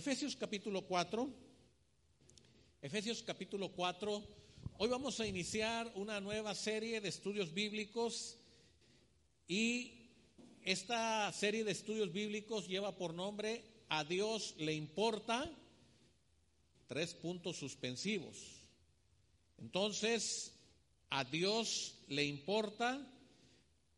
Efesios 0.00 0.34
capítulo 0.34 0.80
4. 0.86 1.28
Efesios 2.80 3.22
capítulo 3.22 3.68
4. 3.72 4.22
Hoy 4.78 4.88
vamos 4.88 5.20
a 5.20 5.26
iniciar 5.26 5.92
una 5.94 6.22
nueva 6.22 6.54
serie 6.54 7.02
de 7.02 7.10
estudios 7.10 7.52
bíblicos 7.52 8.38
y 9.46 10.08
esta 10.64 11.30
serie 11.34 11.64
de 11.64 11.72
estudios 11.72 12.14
bíblicos 12.14 12.66
lleva 12.66 12.96
por 12.96 13.12
nombre 13.12 13.62
A 13.90 14.02
Dios 14.04 14.54
le 14.56 14.72
importa, 14.72 15.54
tres 16.86 17.12
puntos 17.12 17.58
suspensivos. 17.58 18.38
Entonces, 19.58 20.54
a 21.10 21.24
Dios 21.24 21.98
le 22.08 22.24
importa, 22.24 23.06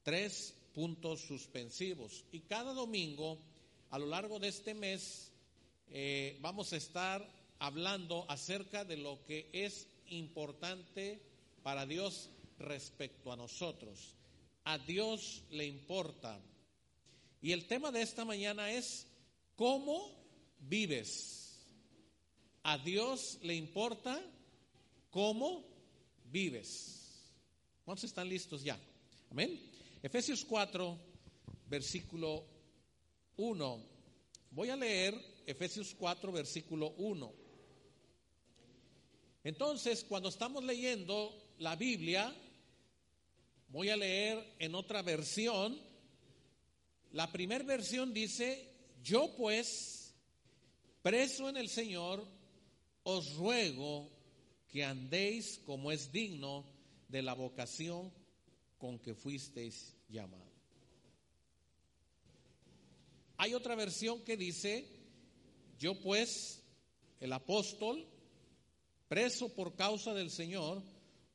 tres 0.03 0.53
puntos 0.75 1.21
suspensivos. 1.21 2.25
Y 2.32 2.41
cada 2.41 2.73
domingo, 2.73 3.39
a 3.91 4.00
lo 4.00 4.07
largo 4.07 4.41
de 4.41 4.48
este 4.48 4.75
mes, 4.75 5.32
eh, 5.95 6.38
vamos 6.40 6.72
a 6.72 6.77
estar 6.77 7.22
hablando 7.59 8.24
acerca 8.30 8.84
de 8.84 8.96
lo 8.96 9.23
que 9.24 9.50
es 9.52 9.87
importante 10.06 11.20
para 11.62 11.84
Dios 11.84 12.30
respecto 12.59 13.30
a 13.30 13.37
nosotros. 13.37 14.14
A 14.64 14.78
Dios 14.78 15.45
le 15.50 15.66
importa. 15.66 16.41
Y 17.42 17.52
el 17.52 17.66
tema 17.66 17.92
de 17.92 18.00
esta 18.00 18.24
mañana 18.24 18.73
es 18.73 19.06
¿cómo 19.55 20.19
vives? 20.60 21.66
A 22.62 22.78
Dios 22.78 23.38
le 23.42 23.55
importa 23.55 24.19
cómo 25.11 25.62
vives. 26.30 27.22
¿Cuántos 27.84 28.05
están 28.05 28.30
listos 28.30 28.62
ya? 28.62 28.80
Amén. 29.30 29.61
Efesios 30.02 30.42
4, 30.45 30.98
versículo 31.69 32.47
1. 33.36 33.86
Voy 34.52 34.70
a 34.70 34.77
leer 34.77 35.31
Efesios 35.46 35.95
4, 35.98 36.32
versículo 36.32 36.91
1. 36.98 37.32
Entonces, 39.45 40.05
cuando 40.05 40.28
estamos 40.28 40.62
leyendo 40.62 41.36
la 41.58 41.77
Biblia, 41.77 42.34
voy 43.69 43.91
a 43.91 43.97
leer 43.97 44.55
en 44.58 44.75
otra 44.75 45.02
versión. 45.02 45.80
La 47.12 47.30
primera 47.33 47.64
versión 47.64 48.14
dice, 48.14 48.69
yo 49.02 49.34
pues, 49.36 50.14
preso 51.02 51.48
en 51.48 51.56
el 51.56 51.69
Señor, 51.69 52.27
os 53.02 53.34
ruego 53.34 54.11
que 54.69 54.84
andéis 54.84 55.58
como 55.67 55.91
es 55.91 56.12
digno 56.12 56.64
de 57.08 57.22
la 57.22 57.34
vocación 57.34 58.12
con 58.78 58.98
que 58.98 59.14
fuisteis 59.14 59.95
llamados. 60.08 60.48
Hay 63.36 63.55
otra 63.55 63.74
versión 63.74 64.22
que 64.22 64.36
dice, 64.36 65.02
yo 65.83 65.98
pues, 65.98 66.62
el 67.19 67.33
apóstol, 67.33 68.06
preso 69.08 69.48
por 69.52 69.75
causa 69.75 70.14
del 70.14 70.30
Señor, 70.30 70.80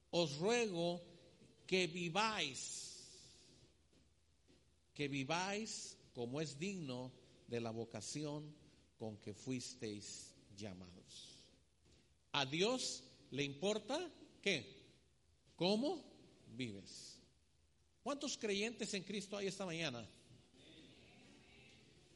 os 0.09 0.38
ruego 0.38 1.04
que 1.67 1.86
viváis, 1.88 3.04
que 4.94 5.09
viváis 5.09 5.98
como 6.14 6.39
es 6.39 6.58
digno 6.58 7.12
de 7.48 7.59
la 7.59 7.72
vocación 7.72 8.56
con 8.98 9.17
que 9.17 9.34
fuisteis 9.34 10.34
llamados. 10.56 11.44
A 12.32 12.45
Dios 12.45 13.04
le 13.32 13.44
importa 13.44 14.00
qué, 14.42 14.82
cómo 15.58 16.06
vives. 16.56 17.20
¿Cuántos 18.02 18.38
creyentes 18.38 18.94
en 18.94 19.04
Cristo 19.04 19.36
hay 19.36 19.48
esta 19.48 19.66
mañana? 19.66 20.08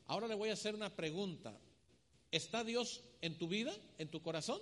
Ahora 0.07 0.29
le 0.29 0.35
voy 0.35 0.47
a 0.47 0.53
hacer 0.53 0.73
una 0.73 0.95
pregunta. 0.95 1.59
¿Está 2.31 2.63
Dios 2.63 3.03
en 3.21 3.37
tu 3.37 3.47
vida, 3.47 3.75
en 3.97 4.09
tu 4.09 4.21
corazón? 4.21 4.61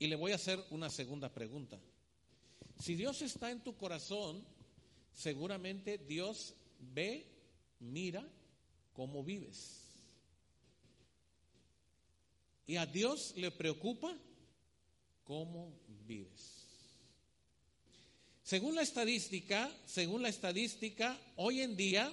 Y 0.00 0.08
le 0.08 0.16
voy 0.16 0.32
a 0.32 0.36
hacer 0.36 0.64
una 0.70 0.90
segunda 0.90 1.32
pregunta. 1.32 1.78
Si 2.80 2.94
Dios 2.94 3.22
está 3.22 3.50
en 3.50 3.60
tu 3.60 3.76
corazón, 3.76 4.44
seguramente 5.14 5.98
Dios 5.98 6.54
ve, 6.78 7.26
mira 7.80 8.28
cómo 8.92 9.24
vives. 9.24 9.84
Y 12.66 12.76
a 12.76 12.86
Dios 12.86 13.34
le 13.36 13.50
preocupa 13.50 14.16
cómo 15.24 15.72
vives. 16.06 16.64
Según 18.42 18.74
la 18.74 18.82
estadística, 18.82 19.70
según 19.84 20.22
la 20.22 20.28
estadística, 20.28 21.20
hoy 21.36 21.60
en 21.60 21.76
día 21.76 22.12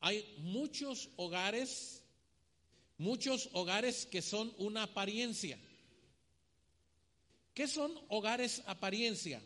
hay 0.00 0.34
muchos 0.38 1.10
hogares, 1.16 2.02
muchos 2.96 3.50
hogares 3.52 4.06
que 4.06 4.22
son 4.22 4.52
una 4.58 4.84
apariencia. 4.84 5.58
¿Qué 7.54 7.68
son 7.68 7.92
hogares 8.08 8.62
apariencia? 8.66 9.42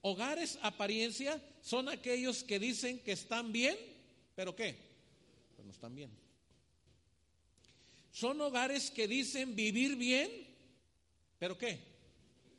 Hogares 0.00 0.58
apariencia 0.62 1.40
son 1.60 1.88
aquellos 1.88 2.42
que 2.42 2.58
dicen 2.58 2.98
que 3.00 3.12
están 3.12 3.52
bien, 3.52 3.76
pero 4.34 4.56
¿qué? 4.56 4.76
Pero 5.56 5.66
no 5.66 5.72
están 5.72 5.94
bien. 5.94 6.10
Son 8.10 8.40
hogares 8.40 8.90
que 8.90 9.06
dicen 9.06 9.54
vivir 9.54 9.96
bien, 9.96 10.30
pero 11.38 11.56
¿qué? 11.56 11.78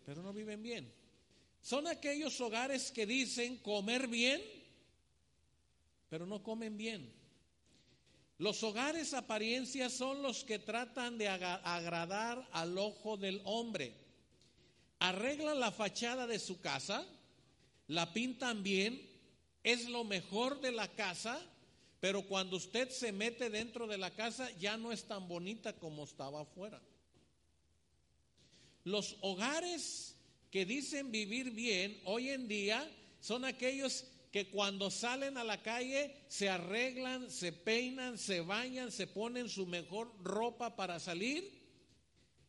Pero 0.06 0.24
no 0.24 0.32
viven 0.34 0.64
bien. 0.64 0.92
Son 1.62 1.88
aquellos 1.88 2.40
hogares 2.40 2.92
que 2.92 3.06
dicen 3.06 3.58
comer 3.58 4.08
bien, 4.08 4.42
pero 6.10 6.26
no 6.26 6.42
comen 6.42 6.78
bien. 6.78 7.23
Los 8.44 8.62
hogares 8.62 9.14
apariencias 9.14 9.94
son 9.94 10.22
los 10.22 10.44
que 10.44 10.60
tratan 10.60 11.18
de 11.18 11.30
agradar 11.30 12.46
al 12.52 12.78
ojo 12.78 13.16
del 13.16 13.40
hombre. 13.46 13.94
Arreglan 15.00 15.62
la 15.62 15.72
fachada 15.72 16.28
de 16.28 16.40
su 16.40 16.60
casa, 16.60 17.08
la 17.88 18.12
pintan 18.12 18.62
bien, 18.62 19.02
es 19.64 19.88
lo 19.88 20.04
mejor 20.04 20.60
de 20.60 20.74
la 20.74 20.90
casa, 20.90 21.40
pero 22.02 22.24
cuando 22.24 22.58
usted 22.58 22.90
se 22.90 23.14
mete 23.14 23.50
dentro 23.50 23.88
de 23.88 23.98
la 23.98 24.12
casa 24.12 24.52
ya 24.60 24.76
no 24.76 24.92
es 24.92 25.06
tan 25.06 25.26
bonita 25.30 25.72
como 25.78 26.04
estaba 26.04 26.42
afuera. 26.42 26.82
Los 28.84 29.16
hogares 29.22 30.18
que 30.52 30.66
dicen 30.66 31.14
vivir 31.14 31.52
bien 31.52 31.98
hoy 32.04 32.28
en 32.28 32.50
día 32.50 32.92
son 33.22 33.46
aquellos 33.46 34.04
que 34.34 34.50
cuando 34.50 34.90
salen 34.90 35.38
a 35.38 35.44
la 35.44 35.62
calle 35.62 36.12
se 36.28 36.50
arreglan, 36.50 37.30
se 37.30 37.54
peinan, 37.54 38.18
se 38.18 38.42
bañan, 38.42 38.92
se 38.92 39.06
ponen 39.06 39.48
su 39.48 39.68
mejor 39.68 40.12
ropa 40.24 40.76
para 40.76 41.00
salir, 41.00 41.62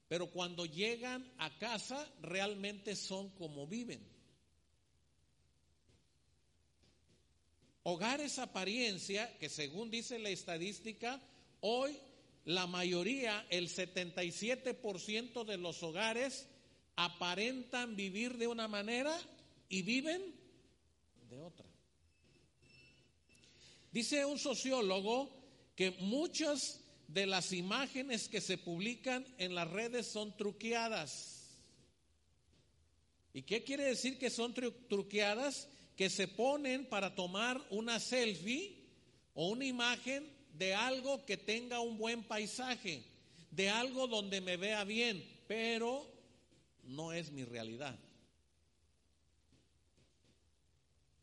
pero 0.08 0.30
cuando 0.30 0.64
llegan 0.64 1.30
a 1.36 1.58
casa 1.58 2.10
realmente 2.22 2.96
son 2.96 3.28
como 3.36 3.66
viven. 3.66 4.02
Hogares 7.82 8.38
apariencia, 8.38 9.36
que 9.36 9.50
según 9.50 9.90
dice 9.90 10.18
la 10.18 10.30
estadística, 10.30 11.20
hoy 11.60 11.98
la 12.46 12.66
mayoría, 12.66 13.46
el 13.50 13.68
77% 13.68 15.44
de 15.44 15.58
los 15.58 15.82
hogares 15.82 16.48
aparentan 16.96 17.94
vivir 17.94 18.38
de 18.38 18.46
una 18.46 18.68
manera 18.68 19.14
y 19.68 19.82
viven 19.82 20.34
de 21.28 21.42
otra. 21.42 21.73
Dice 23.94 24.25
un 24.25 24.41
sociólogo 24.41 25.31
que 25.77 25.93
muchas 25.93 26.81
de 27.06 27.27
las 27.27 27.53
imágenes 27.53 28.28
que 28.28 28.41
se 28.41 28.59
publican 28.59 29.25
en 29.38 29.55
las 29.55 29.71
redes 29.71 30.09
son 30.09 30.37
truqueadas. 30.37 31.60
¿Y 33.32 33.43
qué 33.43 33.62
quiere 33.62 33.84
decir 33.84 34.19
que 34.19 34.31
son 34.31 34.53
truqueadas? 34.53 35.69
Que 35.94 36.10
se 36.10 36.27
ponen 36.27 36.88
para 36.88 37.15
tomar 37.15 37.65
una 37.71 38.00
selfie 38.00 38.84
o 39.32 39.50
una 39.50 39.65
imagen 39.65 40.29
de 40.55 40.75
algo 40.75 41.25
que 41.25 41.37
tenga 41.37 41.79
un 41.79 41.97
buen 41.97 42.25
paisaje, 42.25 43.05
de 43.52 43.70
algo 43.70 44.08
donde 44.08 44.40
me 44.40 44.56
vea 44.56 44.82
bien, 44.82 45.25
pero 45.47 46.05
no 46.82 47.12
es 47.12 47.31
mi 47.31 47.44
realidad. 47.44 47.97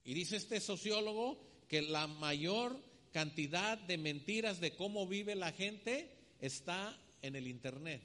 Y 0.06 0.13
dice 0.13 0.38
este 0.38 0.62
sociólogo 0.62 1.51
que 1.71 1.81
la 1.81 2.06
mayor 2.06 2.77
cantidad 3.13 3.77
de 3.77 3.97
mentiras 3.97 4.59
de 4.59 4.75
cómo 4.75 5.07
vive 5.07 5.35
la 5.35 5.53
gente 5.53 6.13
está 6.41 7.00
en 7.21 7.38
el 7.38 7.47
Internet. 7.47 8.01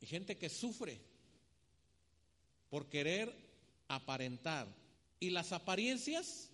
Y 0.00 0.06
gente 0.06 0.36
que 0.36 0.48
sufre 0.48 1.00
por 2.70 2.88
querer 2.88 3.32
aparentar. 3.86 4.66
¿Y 5.20 5.30
las 5.30 5.52
apariencias? 5.52 6.50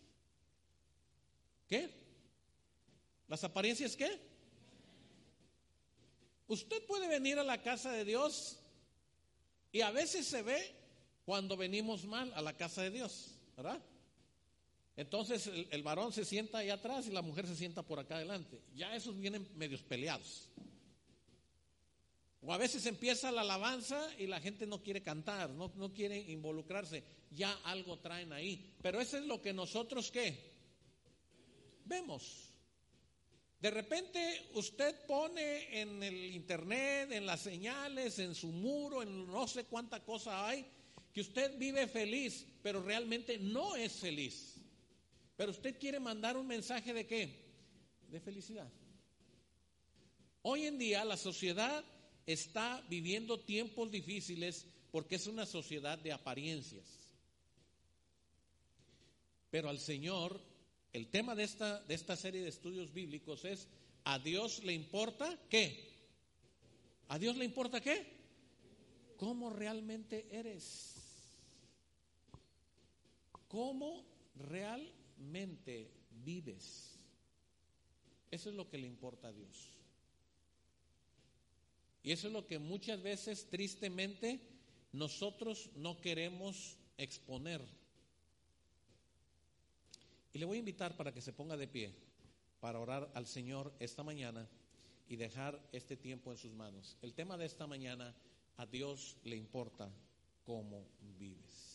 ¿Qué? 1.67 1.95
¿Las 3.27 3.43
apariencias 3.43 3.97
qué? 3.97 4.21
Usted 6.47 6.85
puede 6.85 7.09
venir 7.09 7.39
a 7.39 7.43
la 7.43 7.63
casa 7.63 7.91
de 7.91 8.05
Dios 8.05 8.59
y 9.73 9.81
a 9.81 9.91
veces 9.91 10.27
se 10.27 10.43
ve 10.43 10.80
cuando 11.31 11.57
venimos 11.57 12.07
mal 12.07 12.33
a 12.35 12.43
la 12.43 12.57
casa 12.57 12.83
de 12.83 12.91
Dios. 12.91 13.37
¿verdad? 13.57 13.81
Entonces 14.97 15.49
el, 15.71 15.83
varón 15.85 16.13
se 16.13 16.25
sienta 16.25 16.59
allá 16.59 16.75
atrás 16.75 17.07
y 17.07 17.13
la 17.13 17.23
mujer 17.23 17.47
se 17.47 17.55
sienta 17.55 17.85
por 17.85 18.01
acá 18.01 18.17
adelante. 18.17 18.61
Ya 18.75 18.97
esos 18.97 19.17
vienen 19.17 19.49
medios 19.55 19.81
peleados. 19.81 20.49
O 22.43 22.53
a 22.53 22.59
veces 22.59 22.85
empieza 22.87 23.31
la 23.31 23.43
alabanza 23.43 24.11
y 24.19 24.27
la 24.27 24.41
gente 24.41 24.67
no 24.67 24.83
quiere 24.83 25.05
cantar, 25.05 25.51
no, 25.51 25.71
no 25.77 25.93
quiere 25.93 26.19
involucrarse. 26.19 27.05
Ya 27.31 27.53
algo 27.63 28.01
traen 28.01 28.33
ahí. 28.33 28.75
Pero 28.83 29.01
eso 29.01 29.17
es 29.17 29.25
lo 29.25 29.41
que 29.41 29.53
nosotros 29.53 30.11
qué? 30.11 30.51
Vemos. 31.85 32.51
De 33.61 33.71
repente 33.71 34.49
usted 34.55 35.07
pone 35.07 35.81
en 35.81 36.03
el 36.03 36.25
internet, 36.35 37.13
en 37.13 37.25
las 37.25 37.43
señales, 37.43 38.19
en 38.19 38.35
su 38.35 38.49
muro, 38.49 39.01
en 39.01 39.29
no 39.29 39.47
sé 39.47 39.67
cuánta 39.67 40.03
cosa 40.03 40.49
hay, 40.49 40.67
que 41.13 41.21
usted 41.21 41.59
vive 41.59 41.87
feliz, 41.89 42.47
pero 42.63 42.83
realmente 42.83 43.39
no 43.39 43.77
es 43.77 43.93
feliz. 43.93 44.57
Pero 45.37 45.51
usted 45.51 45.79
quiere 45.79 45.99
mandar 45.99 46.37
un 46.37 46.47
mensaje 46.47 46.93
de 46.93 47.07
qué? 47.07 47.35
De 48.09 48.21
felicidad. 48.21 48.71
Hoy 50.43 50.67
en 50.67 50.79
día 50.79 51.05
la 51.05 51.17
sociedad 51.17 51.85
está 52.27 52.85
viviendo 52.89 53.41
tiempos 53.41 53.91
difíciles 53.91 54.67
porque 54.91 55.17
es 55.17 55.27
una 55.27 55.47
sociedad 55.47 55.99
de 55.99 56.13
apariencias. 56.13 56.87
Pero 59.51 59.69
al 59.69 59.79
Señor, 59.79 60.41
el 60.93 61.09
tema 61.09 61.35
de 61.35 61.45
esta, 61.45 61.81
de 61.81 61.95
esta 61.95 62.17
serie 62.17 62.43
de 62.43 62.49
estudios 62.49 62.93
bíblicos 62.93 63.45
es, 63.45 63.69
¿a 64.05 64.19
Dios 64.19 64.63
le 64.65 64.73
importa 64.73 65.39
qué? 65.49 65.91
¿A 67.09 67.19
Dios 67.19 67.37
le 67.37 67.45
importa 67.45 67.81
qué? 67.81 68.07
¿Cómo 69.17 69.51
realmente 69.51 70.27
eres? 70.31 71.00
¿Cómo 73.51 74.07
realmente 74.37 75.91
vives? 76.25 76.97
Eso 78.31 78.49
es 78.49 78.55
lo 78.55 78.69
que 78.69 78.79
le 78.79 78.87
importa 78.87 79.27
a 79.27 79.33
Dios. 79.33 79.73
Y 82.05 82.13
eso 82.13 82.29
es 82.29 82.33
lo 82.33 82.47
que 82.47 82.61
muchas 82.61 83.03
veces, 83.03 83.51
tristemente, 83.51 84.41
nosotros 84.93 85.69
no 85.75 86.01
queremos 86.01 86.77
exponer. 86.97 87.61
Y 90.33 90.39
le 90.39 90.45
voy 90.45 90.59
a 90.59 90.61
invitar 90.61 90.97
para 90.97 91.13
que 91.13 91.21
se 91.21 91.33
ponga 91.33 91.57
de 91.57 91.67
pie, 91.67 91.93
para 92.61 92.79
orar 92.79 93.11
al 93.15 93.27
Señor 93.27 93.75
esta 93.81 94.05
mañana 94.05 94.49
y 95.09 95.17
dejar 95.17 95.61
este 95.73 95.97
tiempo 95.97 96.31
en 96.31 96.39
sus 96.39 96.53
manos. 96.53 96.97
El 97.03 97.15
tema 97.15 97.37
de 97.37 97.47
esta 97.47 97.67
mañana, 97.67 98.15
a 98.59 98.67
Dios 98.67 99.17
le 99.25 99.35
importa 99.35 99.91
cómo 100.45 100.87
vives. 101.19 101.70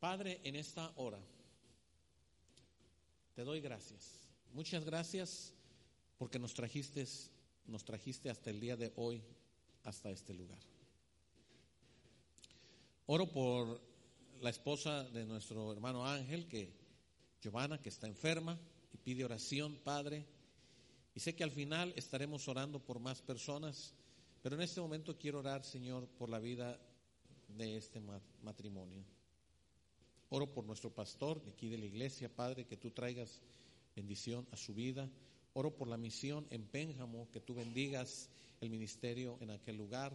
Padre, 0.00 0.40
en 0.44 0.56
esta 0.56 0.90
hora, 0.96 1.20
te 3.34 3.44
doy 3.44 3.60
gracias. 3.60 4.30
Muchas 4.54 4.82
gracias 4.82 5.52
porque 6.16 6.38
nos 6.38 6.54
trajiste, 6.54 7.06
nos 7.66 7.84
trajiste 7.84 8.30
hasta 8.30 8.48
el 8.48 8.60
día 8.60 8.78
de 8.78 8.94
hoy, 8.96 9.22
hasta 9.84 10.10
este 10.10 10.32
lugar. 10.32 10.58
Oro 13.04 13.30
por 13.30 13.78
la 14.40 14.48
esposa 14.48 15.04
de 15.04 15.26
nuestro 15.26 15.70
hermano 15.70 16.06
Ángel, 16.06 16.48
que 16.48 16.72
Giovanna, 17.42 17.82
que 17.82 17.90
está 17.90 18.06
enferma 18.06 18.58
y 18.94 18.96
pide 18.96 19.22
oración, 19.22 19.76
Padre. 19.84 20.24
Y 21.14 21.20
sé 21.20 21.36
que 21.36 21.44
al 21.44 21.50
final 21.50 21.92
estaremos 21.94 22.48
orando 22.48 22.82
por 22.82 23.00
más 23.00 23.20
personas, 23.20 23.92
pero 24.42 24.56
en 24.56 24.62
este 24.62 24.80
momento 24.80 25.18
quiero 25.18 25.40
orar, 25.40 25.62
Señor, 25.62 26.08
por 26.08 26.30
la 26.30 26.38
vida 26.38 26.80
de 27.48 27.76
este 27.76 28.00
matrimonio. 28.42 29.04
Oro 30.30 30.46
por 30.52 30.64
nuestro 30.64 30.90
pastor 30.90 31.42
de 31.42 31.50
aquí 31.50 31.68
de 31.68 31.76
la 31.76 31.86
iglesia, 31.86 32.28
Padre, 32.28 32.64
que 32.64 32.76
tú 32.76 32.92
traigas 32.92 33.42
bendición 33.96 34.46
a 34.52 34.56
su 34.56 34.72
vida. 34.72 35.10
Oro 35.54 35.74
por 35.74 35.88
la 35.88 35.96
misión 35.96 36.46
en 36.50 36.64
Pénjamo, 36.64 37.28
que 37.32 37.40
tú 37.40 37.52
bendigas 37.54 38.30
el 38.60 38.70
ministerio 38.70 39.36
en 39.40 39.50
aquel 39.50 39.76
lugar. 39.76 40.12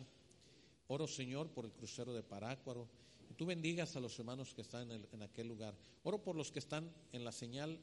Oro, 0.88 1.06
Señor, 1.06 1.50
por 1.50 1.65
el 1.65 1.71
crucero 1.73 2.13
de 2.13 2.23
Parácuaro. 2.23 2.88
Que 3.27 3.33
tú 3.33 3.45
bendigas 3.45 3.97
a 3.97 4.00
los 4.00 4.17
hermanos 4.17 4.53
que 4.53 4.62
están 4.62 4.89
en, 4.89 5.06
en 5.12 5.21
aquel 5.21 5.50
lugar. 5.50 5.75
Oro 6.03 6.23
por 6.23 6.38
los 6.38 6.50
que 6.50 6.59
están 6.59 6.89
en 7.11 7.25
la 7.25 7.33
señal 7.33 7.77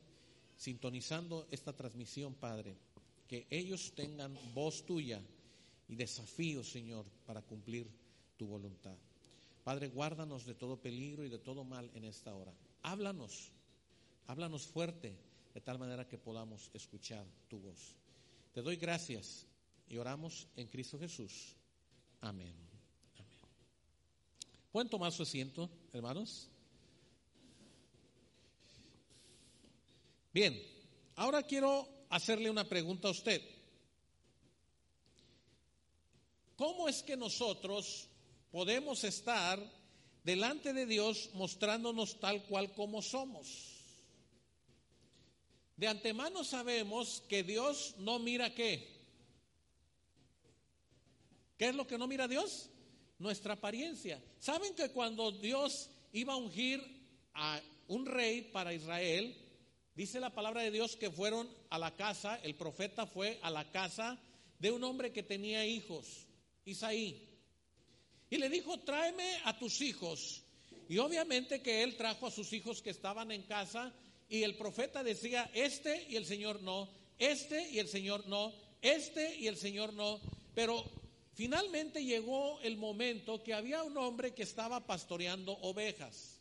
sintonizando 0.56 1.46
esta 1.50 1.74
transmisión, 1.74 2.32
Padre. 2.32 2.76
Que 3.28 3.46
ellos 3.50 3.92
tengan 3.94 4.38
voz 4.54 4.86
tuya 4.86 5.20
y 5.86 5.96
desafío, 5.96 6.64
Señor, 6.64 7.04
para 7.26 7.42
cumplir 7.42 7.86
tu 8.38 8.46
voluntad. 8.46 8.96
Padre, 9.64 9.88
guárdanos 9.88 10.44
de 10.44 10.54
todo 10.54 10.80
peligro 10.80 11.24
y 11.24 11.28
de 11.28 11.38
todo 11.38 11.64
mal 11.64 11.90
en 11.94 12.04
esta 12.04 12.34
hora. 12.34 12.52
Háblanos, 12.82 13.52
háblanos 14.26 14.66
fuerte 14.66 15.16
de 15.54 15.60
tal 15.60 15.78
manera 15.78 16.08
que 16.08 16.18
podamos 16.18 16.70
escuchar 16.74 17.24
tu 17.48 17.60
voz. 17.60 17.94
Te 18.52 18.62
doy 18.62 18.76
gracias 18.76 19.46
y 19.88 19.98
oramos 19.98 20.48
en 20.56 20.66
Cristo 20.66 20.98
Jesús. 20.98 21.54
Amén. 22.20 22.54
¿Pueden 24.72 24.88
tomar 24.88 25.12
su 25.12 25.22
asiento, 25.22 25.70
hermanos? 25.92 26.48
Bien, 30.32 30.60
ahora 31.14 31.42
quiero 31.42 31.86
hacerle 32.08 32.50
una 32.50 32.64
pregunta 32.64 33.08
a 33.08 33.10
usted. 33.10 33.42
¿Cómo 36.56 36.88
es 36.88 37.02
que 37.02 37.16
nosotros 37.16 38.08
podemos 38.52 39.02
estar 39.02 39.58
delante 40.22 40.72
de 40.72 40.86
Dios 40.86 41.30
mostrándonos 41.34 42.20
tal 42.20 42.44
cual 42.44 42.72
como 42.74 43.02
somos? 43.02 43.72
De 45.76 45.88
antemano 45.88 46.44
sabemos 46.44 47.24
que 47.28 47.42
Dios 47.42 47.96
no 47.98 48.20
mira 48.20 48.54
qué. 48.54 48.88
¿Qué 51.58 51.70
es 51.70 51.74
lo 51.74 51.86
que 51.86 51.98
no 51.98 52.06
mira 52.06 52.28
Dios? 52.28 52.68
Nuestra 53.18 53.54
apariencia. 53.54 54.22
¿Saben 54.38 54.74
que 54.74 54.90
cuando 54.90 55.32
Dios 55.32 55.90
iba 56.12 56.34
a 56.34 56.36
ungir 56.36 56.80
a 57.34 57.60
un 57.88 58.06
rey 58.06 58.42
para 58.42 58.74
Israel, 58.74 59.34
dice 59.94 60.20
la 60.20 60.34
palabra 60.34 60.62
de 60.62 60.70
Dios 60.70 60.96
que 60.96 61.10
fueron 61.10 61.48
a 61.70 61.78
la 61.78 61.96
casa, 61.96 62.36
el 62.42 62.54
profeta 62.54 63.06
fue 63.06 63.40
a 63.42 63.50
la 63.50 63.70
casa 63.70 64.20
de 64.58 64.70
un 64.70 64.84
hombre 64.84 65.10
que 65.10 65.22
tenía 65.22 65.66
hijos, 65.66 66.26
Isaí. 66.64 67.31
Y 68.32 68.38
le 68.38 68.48
dijo, 68.48 68.80
tráeme 68.80 69.40
a 69.44 69.58
tus 69.58 69.82
hijos. 69.82 70.42
Y 70.88 70.96
obviamente 70.96 71.60
que 71.60 71.82
él 71.82 71.98
trajo 71.98 72.26
a 72.26 72.30
sus 72.30 72.50
hijos 72.54 72.80
que 72.80 72.88
estaban 72.88 73.30
en 73.30 73.42
casa 73.42 73.92
y 74.26 74.42
el 74.42 74.56
profeta 74.56 75.04
decía, 75.04 75.50
este 75.52 76.06
y 76.08 76.16
el 76.16 76.24
Señor 76.24 76.62
no, 76.62 76.88
este 77.18 77.68
y 77.68 77.78
el 77.78 77.88
Señor 77.88 78.26
no, 78.28 78.54
este 78.80 79.36
y 79.36 79.48
el 79.48 79.58
Señor 79.58 79.92
no. 79.92 80.18
Pero 80.54 80.82
finalmente 81.34 82.02
llegó 82.02 82.58
el 82.62 82.78
momento 82.78 83.42
que 83.42 83.52
había 83.52 83.82
un 83.82 83.98
hombre 83.98 84.32
que 84.32 84.44
estaba 84.44 84.86
pastoreando 84.86 85.52
ovejas. 85.58 86.40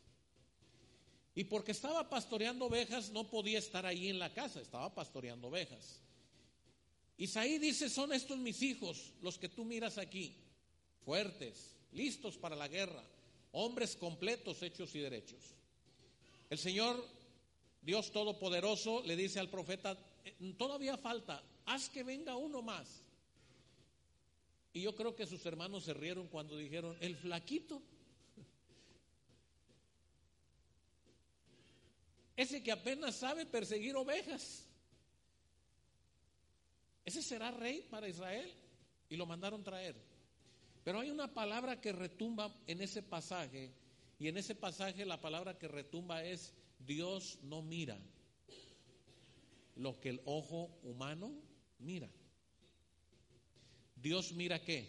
Y 1.36 1.44
porque 1.44 1.74
estaba 1.74 2.10
pastoreando 2.10 2.68
ovejas 2.68 3.10
no 3.10 3.30
podía 3.30 3.60
estar 3.60 3.86
ahí 3.86 4.08
en 4.08 4.18
la 4.18 4.34
casa, 4.34 4.62
estaba 4.62 4.96
pastoreando 4.96 5.50
ovejas. 5.50 6.00
Isaí 7.18 7.58
dice, 7.58 7.90
son 7.90 8.14
estos 8.14 8.38
mis 8.38 8.62
hijos, 8.62 9.12
los 9.22 9.38
que 9.38 9.50
tú 9.50 9.66
miras 9.66 9.98
aquí, 9.98 10.38
fuertes, 11.04 11.81
listos 11.94 12.38
para 12.38 12.56
la 12.56 12.68
guerra, 12.68 13.04
hombres 13.52 13.96
completos, 13.96 14.62
hechos 14.62 14.94
y 14.96 15.00
derechos. 15.00 15.56
El 16.50 16.58
Señor 16.58 17.04
Dios 17.82 18.12
Todopoderoso 18.12 19.02
le 19.04 19.16
dice 19.16 19.40
al 19.40 19.50
profeta, 19.50 19.98
eh, 20.24 20.54
todavía 20.58 20.98
falta, 20.98 21.44
haz 21.66 21.90
que 21.90 22.04
venga 22.04 22.36
uno 22.36 22.62
más. 22.62 23.04
Y 24.74 24.82
yo 24.82 24.96
creo 24.96 25.16
que 25.16 25.26
sus 25.26 25.46
hermanos 25.46 25.86
se 25.86 25.94
rieron 25.94 26.28
cuando 26.28 26.58
dijeron, 26.58 26.98
el 27.02 27.18
flaquito. 27.18 27.82
Ese 32.38 32.64
que 32.64 32.72
apenas 32.72 33.16
sabe 33.16 33.46
perseguir 33.46 33.96
ovejas. 33.96 34.66
Ese 37.04 37.22
será 37.22 37.52
rey 37.52 37.86
para 37.90 38.08
Israel. 38.08 38.54
Y 39.10 39.18
lo 39.18 39.26
mandaron 39.26 39.64
traer. 39.64 40.11
Pero 40.84 41.00
hay 41.00 41.12
una 41.12 41.34
palabra 41.34 41.80
que 41.80 41.92
retumba 41.92 42.54
en 42.68 42.82
ese 42.82 43.04
pasaje. 43.04 43.72
Y 44.20 44.28
en 44.28 44.38
ese 44.38 44.56
pasaje 44.56 45.06
la 45.06 45.20
palabra 45.20 45.58
que 45.58 45.68
retumba 45.68 46.24
es 46.24 46.54
Dios 46.80 47.40
no 47.44 47.62
mira 47.62 48.00
lo 49.76 50.00
que 50.00 50.10
el 50.10 50.22
ojo 50.26 50.70
humano 50.84 51.34
mira. 51.80 52.10
Dios 53.96 54.34
mira 54.34 54.62
qué? 54.62 54.88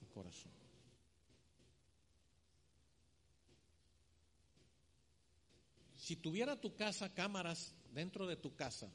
El 0.00 0.08
corazón. 0.08 0.52
Si 5.96 6.14
tuviera 6.14 6.60
tu 6.60 6.74
casa 6.76 7.12
cámaras 7.12 7.74
dentro 7.92 8.26
de 8.26 8.36
tu 8.36 8.54
casa, 8.54 8.88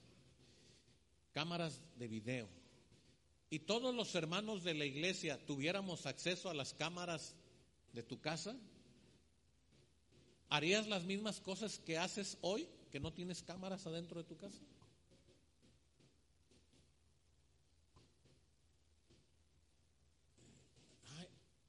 cámaras 1.34 1.82
de 1.98 2.08
video, 2.08 2.48
y 3.52 3.60
todos 3.60 3.94
los 3.94 4.16
hermanos 4.16 4.64
de 4.64 4.74
la 4.74 4.86
iglesia 4.86 5.38
tuviéramos 5.46 6.06
acceso 6.06 6.50
a 6.50 6.54
las 6.54 6.74
cámaras 6.74 7.36
de 7.92 8.02
tu 8.02 8.22
casa, 8.22 8.56
¿harías 10.50 10.88
las 10.88 11.04
mismas 11.04 11.42
cosas 11.42 11.78
que 11.80 11.98
haces 11.98 12.38
hoy, 12.40 12.70
que 12.92 13.02
no 13.02 13.12
tienes 13.12 13.44
cámaras 13.44 13.86
adentro 13.86 14.24
de 14.24 14.24
tu 14.24 14.38
casa? 14.38 14.58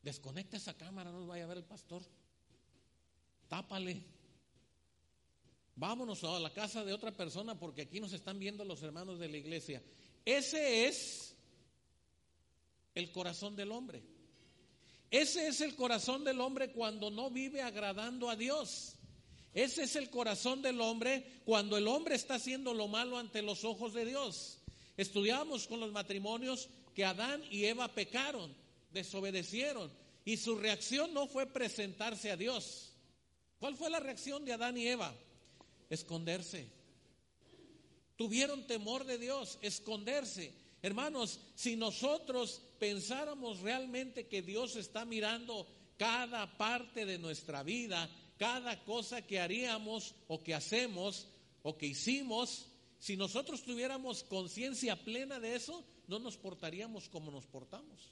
Desconecta 0.05 0.57
esa 0.57 0.77
cámara, 0.77 1.11
no 1.11 1.27
vaya 1.27 1.45
a 1.45 1.49
ver 1.49 1.59
el 1.59 1.65
pastor. 1.65 2.03
Tápale. 3.49 4.05
Vámonos 5.75 6.23
a 6.23 6.39
la 6.39 6.53
casa 6.53 6.85
de 6.85 6.93
otra 6.93 7.11
persona 7.11 7.59
porque 7.59 7.83
aquí 7.83 7.99
nos 7.99 8.13
están 8.13 8.39
viendo 8.39 8.65
los 8.65 8.83
hermanos 8.85 9.19
de 9.19 9.29
la 9.29 9.37
iglesia. 9.37 9.83
Ese 10.25 10.87
es 10.87 11.32
el 12.95 13.11
corazón 13.13 13.57
del 13.57 13.73
hombre. 13.73 14.03
Ese 15.11 15.47
es 15.47 15.61
el 15.61 15.77
corazón 15.77 16.25
del 16.25 16.41
hombre 16.41 16.73
cuando 16.73 17.11
no 17.11 17.31
vive 17.31 17.63
agradando 17.63 18.31
a 18.31 18.37
Dios. 18.37 18.95
Ese 19.55 19.83
es 19.83 19.97
el 19.97 20.09
corazón 20.09 20.63
del 20.63 20.81
hombre 20.81 21.41
cuando 21.45 21.77
el 21.77 21.87
hombre 21.87 22.15
está 22.15 22.37
haciendo 22.37 22.73
lo 22.73 22.89
malo 22.89 23.19
ante 23.19 23.43
los 23.43 23.65
ojos 23.65 23.93
de 23.93 24.07
Dios. 24.07 24.59
Estudiamos 24.97 25.67
con 25.67 25.81
los 25.81 25.93
matrimonios 25.93 26.71
que 26.95 27.05
Adán 27.05 27.43
y 27.51 27.67
Eva 27.67 27.89
pecaron, 27.89 28.55
desobedecieron, 28.93 29.91
y 30.25 30.37
su 30.37 30.57
reacción 30.57 31.13
no 31.13 31.27
fue 31.27 31.47
presentarse 31.47 32.31
a 32.31 32.37
Dios. 32.37 32.93
¿Cuál 33.59 33.77
fue 33.77 33.91
la 33.91 34.01
reacción 34.01 34.45
de 34.45 34.53
Adán 34.53 34.77
y 34.77 34.89
Eva? 34.89 35.15
Esconderse. 35.91 36.69
Tuvieron 38.17 38.67
temor 38.67 39.05
de 39.05 39.19
Dios, 39.19 39.59
esconderse. 39.63 40.55
Hermanos, 40.81 41.41
si 41.55 41.77
nosotros 41.77 42.63
pensáramos 42.83 43.61
realmente 43.61 44.27
que 44.27 44.43
Dios 44.43 44.75
está 44.75 45.05
mirando 45.05 45.69
cada 45.97 46.59
parte 46.59 47.07
de 47.07 47.17
nuestra 47.17 47.63
vida, 47.63 48.11
cada 48.37 48.83
cosa 48.83 49.23
que 49.23 49.39
haríamos 49.39 50.17
o 50.27 50.43
que 50.43 50.53
hacemos 50.53 51.29
o 51.63 51.79
que 51.79 51.87
hicimos, 51.87 52.67
si 52.99 53.17
nosotros 53.17 53.63
tuviéramos 53.63 54.25
conciencia 54.25 54.97
plena 54.97 55.39
de 55.39 55.55
eso, 55.55 55.85
no 56.09 56.19
nos 56.19 56.37
portaríamos 56.37 57.09
como 57.09 57.31
nos 57.31 57.47
portamos. 57.47 58.11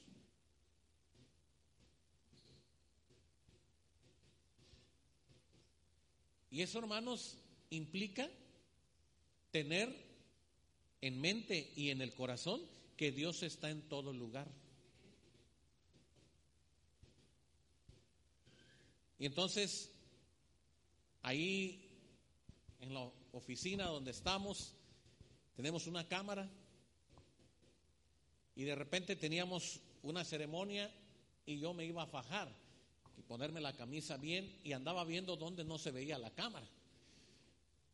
Y 6.53 6.63
eso, 6.63 6.79
hermanos, 6.79 7.39
implica 7.71 8.31
tener 9.51 9.93
en 11.01 11.21
mente 11.21 11.73
y 11.75 11.91
en 11.91 12.03
el 12.03 12.15
corazón 12.15 12.61
que 12.97 13.11
Dios 13.11 13.43
está 13.43 13.69
en 13.71 13.83
todo 13.89 14.13
lugar. 14.13 14.60
Y 19.21 19.27
entonces, 19.27 19.91
ahí 21.21 21.87
en 22.81 22.95
la 22.95 23.13
oficina 23.33 23.85
donde 23.85 24.13
estamos, 24.13 24.73
tenemos 25.55 25.87
una 25.87 26.09
cámara 26.09 26.49
y 28.57 28.65
de 28.65 28.75
repente 28.75 29.17
teníamos 29.17 29.81
una 30.03 30.25
ceremonia 30.25 30.91
y 31.45 31.59
yo 31.59 31.75
me 31.75 31.85
iba 31.85 32.03
a 32.03 32.07
fajar 32.07 32.51
y 33.19 33.21
ponerme 33.21 33.61
la 33.61 33.75
camisa 33.75 34.17
bien 34.17 34.59
y 34.65 34.73
andaba 34.73 35.05
viendo 35.05 35.37
dónde 35.37 35.65
no 35.65 35.77
se 35.77 35.91
veía 35.91 36.17
la 36.17 36.31
cámara. 36.31 36.67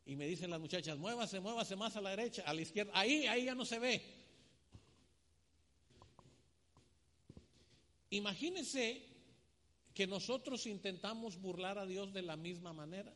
Y 0.06 0.14
me 0.14 0.28
dicen 0.28 0.49
las 0.49 0.61
muchachas, 0.61 0.97
muévase, 0.97 1.40
muévase 1.40 1.75
más 1.75 1.97
a 1.97 2.00
la 2.00 2.11
derecha, 2.11 2.45
a 2.47 2.54
la 2.54 2.61
izquierda. 2.61 2.92
Ahí, 2.95 3.26
ahí 3.26 3.47
ya 3.47 3.56
no 3.56 3.64
se 3.64 3.80
ve. 3.80 4.00
Imagínense 8.11 9.15
que 9.96 10.06
nosotros 10.06 10.66
intentamos 10.66 11.40
burlar 11.40 11.78
a 11.78 11.86
Dios 11.86 12.12
de 12.12 12.20
la 12.20 12.36
misma 12.36 12.74
manera. 12.74 13.14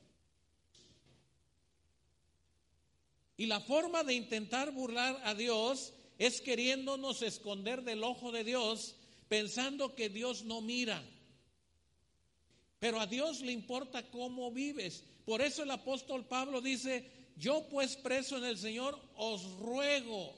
Y 3.37 3.44
la 3.44 3.60
forma 3.60 4.02
de 4.02 4.14
intentar 4.14 4.72
burlar 4.72 5.20
a 5.25 5.34
Dios 5.34 5.92
es 6.16 6.40
queriéndonos 6.40 7.20
esconder 7.20 7.82
del 7.82 8.02
ojo 8.02 8.32
de 8.32 8.44
Dios, 8.44 8.96
pensando 9.28 9.94
que 9.94 10.08
Dios 10.08 10.44
no 10.44 10.62
mira. 10.62 11.04
Pero 12.78 12.99
a 12.99 13.06
Dios 13.06 13.42
le 13.42 13.52
importa 13.52 14.10
cómo 14.10 14.50
vives. 14.50 15.04
Por 15.26 15.42
eso 15.42 15.62
el 15.64 15.70
apóstol 15.72 16.25
Pablo 16.25 16.62
dice, 16.62 17.10
yo 17.37 17.68
pues 17.68 17.94
preso 17.96 18.38
en 18.38 18.44
el 18.44 18.56
Señor 18.56 18.99
os 19.16 19.44
ruego. 19.58 20.34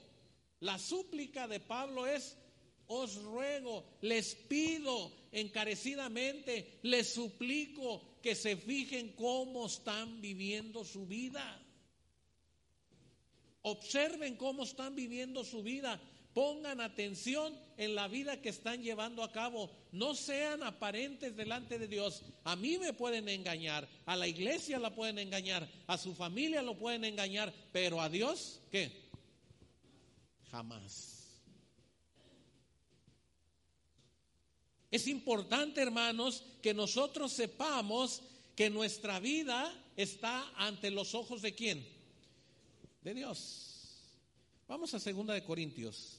La 0.59 0.81
súplica 0.81 1.47
de 1.47 1.61
Pablo 1.61 2.09
es, 2.09 2.37
os 2.87 3.17
ruego, 3.23 3.85
les 4.03 4.35
pido 4.35 5.13
encarecidamente, 5.33 6.79
les 6.83 7.13
suplico 7.13 8.21
que 8.23 8.35
se 8.35 8.57
fijen 8.57 9.13
cómo 9.13 9.67
están 9.67 10.21
viviendo 10.21 10.85
su 10.85 11.07
vida. 11.07 11.61
Observen 13.63 14.37
cómo 14.37 14.65
están 14.65 14.95
viviendo 14.95 15.45
su 15.45 15.63
vida. 15.63 16.01
Pongan 16.35 16.81
atención 16.81 17.55
en 17.77 17.95
la 17.95 18.09
vida 18.09 18.41
que 18.41 18.49
están 18.49 18.83
llevando 18.83 19.23
a 19.23 19.33
cabo. 19.33 19.71
No 19.93 20.15
sean 20.15 20.63
aparentes 20.63 21.37
delante 21.37 21.79
de 21.79 21.87
Dios. 21.87 22.23
A 22.45 22.57
mí 22.57 22.79
me 22.79 22.93
pueden 22.93 23.29
engañar, 23.29 23.89
a 24.07 24.17
la 24.17 24.27
iglesia 24.27 24.79
la 24.79 24.95
pueden 24.95 25.19
engañar, 25.19 25.69
a 25.87 25.99
su 25.99 26.15
familia 26.15 26.63
lo 26.63 26.79
pueden 26.79 27.05
engañar, 27.05 27.53
pero 27.71 28.01
a 28.01 28.09
Dios, 28.09 28.61
¿qué? 28.71 29.11
Jamás. 30.51 31.12
Es 34.93 35.09
importante, 35.09 35.81
hermanos, 35.81 36.45
que 36.61 36.75
nosotros 36.75 37.33
sepamos 37.33 38.21
que 38.55 38.69
nuestra 38.69 39.19
vida 39.21 39.75
está 39.97 40.53
ante 40.55 40.91
los 40.91 41.15
ojos 41.15 41.41
de 41.41 41.55
quién? 41.55 41.83
De 43.03 43.15
Dios. 43.15 43.73
Vamos 44.69 44.93
a 44.93 45.01
segunda 45.01 45.33
de 45.33 45.43
Corintios. 45.43 46.19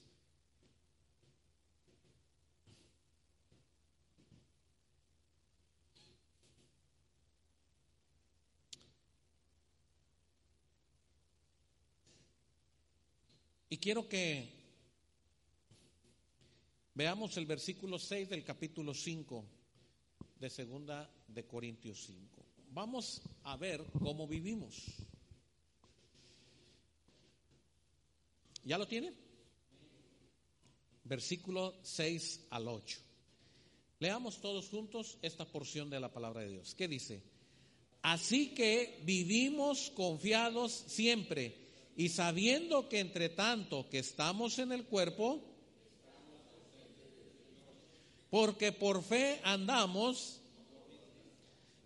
Y 13.70 13.78
quiero 13.78 14.10
que 14.10 14.63
veamos 16.94 17.38
el 17.38 17.46
versículo 17.46 17.98
6 17.98 18.30
del 18.30 18.44
capítulo 18.44 18.94
5 18.94 19.46
de 20.40 20.50
segunda 20.50 21.10
de 21.28 21.46
Corintios 21.46 22.04
5. 22.06 22.46
Vamos 22.70 23.22
a 23.44 23.58
ver 23.58 23.86
cómo 24.00 24.28
vivimos. 24.28 24.84
¿Ya 28.64 28.78
lo 28.78 28.88
tiene? 28.88 29.14
Versículo 31.04 31.76
6 31.84 32.48
al 32.50 32.68
8. 32.68 33.00
Leamos 34.00 34.42
todos 34.42 34.70
juntos 34.70 35.18
esta 35.22 35.46
porción 35.46 35.90
de 35.90 36.00
la 36.00 36.12
palabra 36.12 36.42
de 36.42 36.50
Dios. 36.50 36.76
¿Qué 36.76 36.88
dice? 36.88 37.24
Así 38.02 38.54
que 38.54 39.02
vivimos 39.06 39.92
confiados 39.92 40.72
siempre 40.88 41.56
y 41.96 42.10
sabiendo 42.10 42.90
que 42.90 43.00
entre 43.00 43.30
tanto 43.30 43.88
que 43.90 44.00
estamos 44.00 44.60
en 44.60 44.72
el 44.72 44.86
cuerpo, 44.86 45.53
porque 48.34 48.72
por 48.72 49.04
fe 49.04 49.40
andamos, 49.44 50.42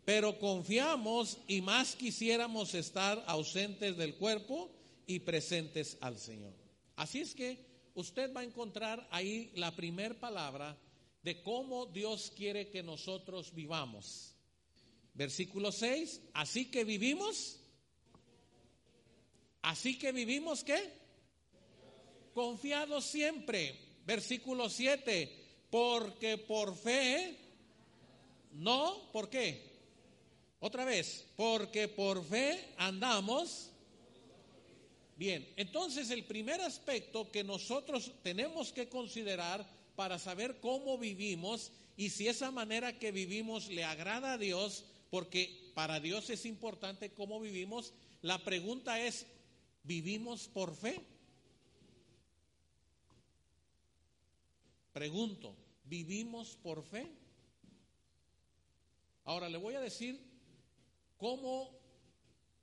pero 0.05 0.39
confiamos 0.39 1.39
y 1.45 1.59
más 1.59 1.93
quisiéramos 1.93 2.73
estar 2.73 3.21
ausentes 3.27 3.97
del 3.97 4.15
cuerpo 4.15 4.71
y 5.05 5.19
presentes 5.19 5.97
al 5.99 6.17
Señor. 6.17 6.53
Así 6.95 7.19
es 7.19 7.35
que 7.35 7.65
usted 7.95 8.33
va 8.33 8.39
a 8.39 8.45
encontrar 8.45 9.05
ahí 9.11 9.51
la 9.55 9.75
primer 9.75 10.21
palabra 10.21 10.77
de 11.21 11.41
cómo 11.43 11.85
Dios 11.85 12.31
quiere 12.33 12.69
que 12.69 12.81
nosotros 12.81 13.53
vivamos. 13.53 14.33
Versículo 15.15 15.73
6, 15.73 16.21
así 16.33 16.71
que 16.71 16.85
vivimos 16.85 17.59
Así 19.63 19.99
que 19.99 20.13
vivimos 20.13 20.63
qué? 20.63 20.93
Confiados 22.33 23.03
siempre. 23.03 23.77
Versículo 24.05 24.69
7. 24.69 25.46
Porque 25.69 26.37
por 26.37 26.75
fe, 26.75 27.37
no, 28.53 29.11
¿por 29.11 29.29
qué? 29.29 29.61
Otra 30.59 30.85
vez, 30.85 31.25
porque 31.35 31.87
por 31.87 32.23
fe 32.23 32.73
andamos. 32.77 33.69
Bien, 35.17 35.47
entonces 35.55 36.09
el 36.09 36.23
primer 36.23 36.61
aspecto 36.61 37.31
que 37.31 37.43
nosotros 37.43 38.11
tenemos 38.23 38.71
que 38.71 38.87
considerar 38.87 39.67
para 39.95 40.19
saber 40.19 40.59
cómo 40.59 40.97
vivimos 40.97 41.71
y 41.95 42.11
si 42.11 42.27
esa 42.27 42.51
manera 42.51 42.99
que 42.99 43.11
vivimos 43.11 43.67
le 43.69 43.83
agrada 43.83 44.33
a 44.33 44.37
Dios, 44.37 44.85
porque 45.09 45.71
para 45.73 45.99
Dios 45.99 46.29
es 46.29 46.45
importante 46.45 47.11
cómo 47.11 47.39
vivimos, 47.39 47.93
la 48.21 48.43
pregunta 48.43 49.01
es, 49.01 49.25
¿Vivimos 49.87 50.49
por 50.49 50.75
fe? 50.75 50.99
Pregunto, 54.97 55.55
¿vivimos 55.83 56.57
por 56.63 56.81
fe? 56.81 57.05
Ahora 59.25 59.47
le 59.47 59.59
voy 59.59 59.75
a 59.75 59.79
decir 59.79 60.19
cómo 61.17 61.69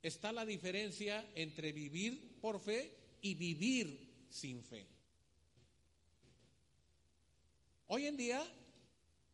está 0.01 0.33
la 0.33 0.45
diferencia 0.45 1.25
entre 1.33 1.71
vivir 1.71 2.37
por 2.41 2.59
fe 2.59 2.93
y 3.21 3.35
vivir 3.35 4.25
sin 4.29 4.61
fe. 4.61 4.85
Hoy 7.87 8.05
en 8.05 8.17
día 8.17 8.45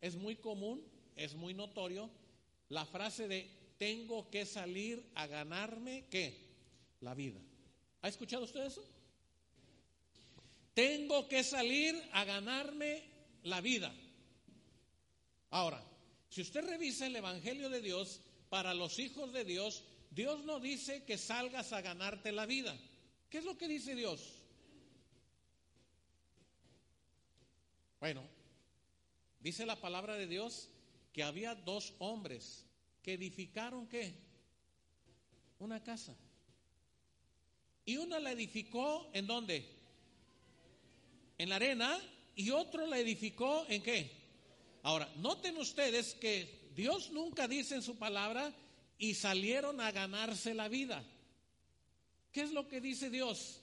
es 0.00 0.14
muy 0.14 0.36
común, 0.36 0.80
es 1.16 1.34
muy 1.34 1.54
notorio 1.54 2.08
la 2.68 2.86
frase 2.86 3.26
de 3.26 3.50
tengo 3.78 4.30
que 4.30 4.46
salir 4.46 5.10
a 5.16 5.26
ganarme 5.26 6.06
qué? 6.08 6.38
La 7.00 7.14
vida. 7.14 7.40
¿Ha 8.00 8.06
escuchado 8.06 8.44
usted 8.44 8.64
eso? 8.64 8.91
Tengo 10.74 11.28
que 11.28 11.44
salir 11.44 12.00
a 12.12 12.24
ganarme 12.24 13.02
la 13.42 13.60
vida. 13.60 13.92
Ahora, 15.50 15.82
si 16.30 16.40
usted 16.40 16.64
revisa 16.64 17.06
el 17.06 17.16
Evangelio 17.16 17.68
de 17.68 17.82
Dios, 17.82 18.20
para 18.48 18.74
los 18.74 18.98
hijos 18.98 19.32
de 19.32 19.44
Dios, 19.44 19.82
Dios 20.10 20.44
no 20.44 20.60
dice 20.60 21.04
que 21.04 21.16
salgas 21.16 21.72
a 21.72 21.80
ganarte 21.80 22.32
la 22.32 22.44
vida. 22.44 22.76
¿Qué 23.30 23.38
es 23.38 23.44
lo 23.44 23.56
que 23.56 23.66
dice 23.66 23.94
Dios? 23.94 24.34
Bueno, 27.98 28.22
dice 29.40 29.64
la 29.64 29.80
palabra 29.80 30.16
de 30.16 30.26
Dios 30.26 30.68
que 31.14 31.22
había 31.22 31.54
dos 31.54 31.94
hombres 31.98 32.66
que 33.02 33.14
edificaron 33.14 33.86
qué? 33.86 34.14
Una 35.58 35.82
casa. 35.82 36.14
Y 37.86 37.96
uno 37.96 38.18
la 38.18 38.32
edificó 38.32 39.10
en 39.14 39.26
dónde? 39.26 39.81
En 41.42 41.48
la 41.48 41.56
arena 41.56 42.00
y 42.36 42.50
otro 42.50 42.86
la 42.86 43.00
edificó 43.00 43.66
en 43.68 43.82
qué? 43.82 44.08
Ahora, 44.84 45.12
noten 45.16 45.56
ustedes 45.56 46.14
que 46.14 46.70
Dios 46.72 47.10
nunca 47.10 47.48
dice 47.48 47.74
en 47.74 47.82
su 47.82 47.96
palabra 47.96 48.54
y 48.96 49.14
salieron 49.14 49.80
a 49.80 49.90
ganarse 49.90 50.54
la 50.54 50.68
vida. 50.68 51.04
¿Qué 52.30 52.42
es 52.42 52.52
lo 52.52 52.68
que 52.68 52.80
dice 52.80 53.10
Dios? 53.10 53.60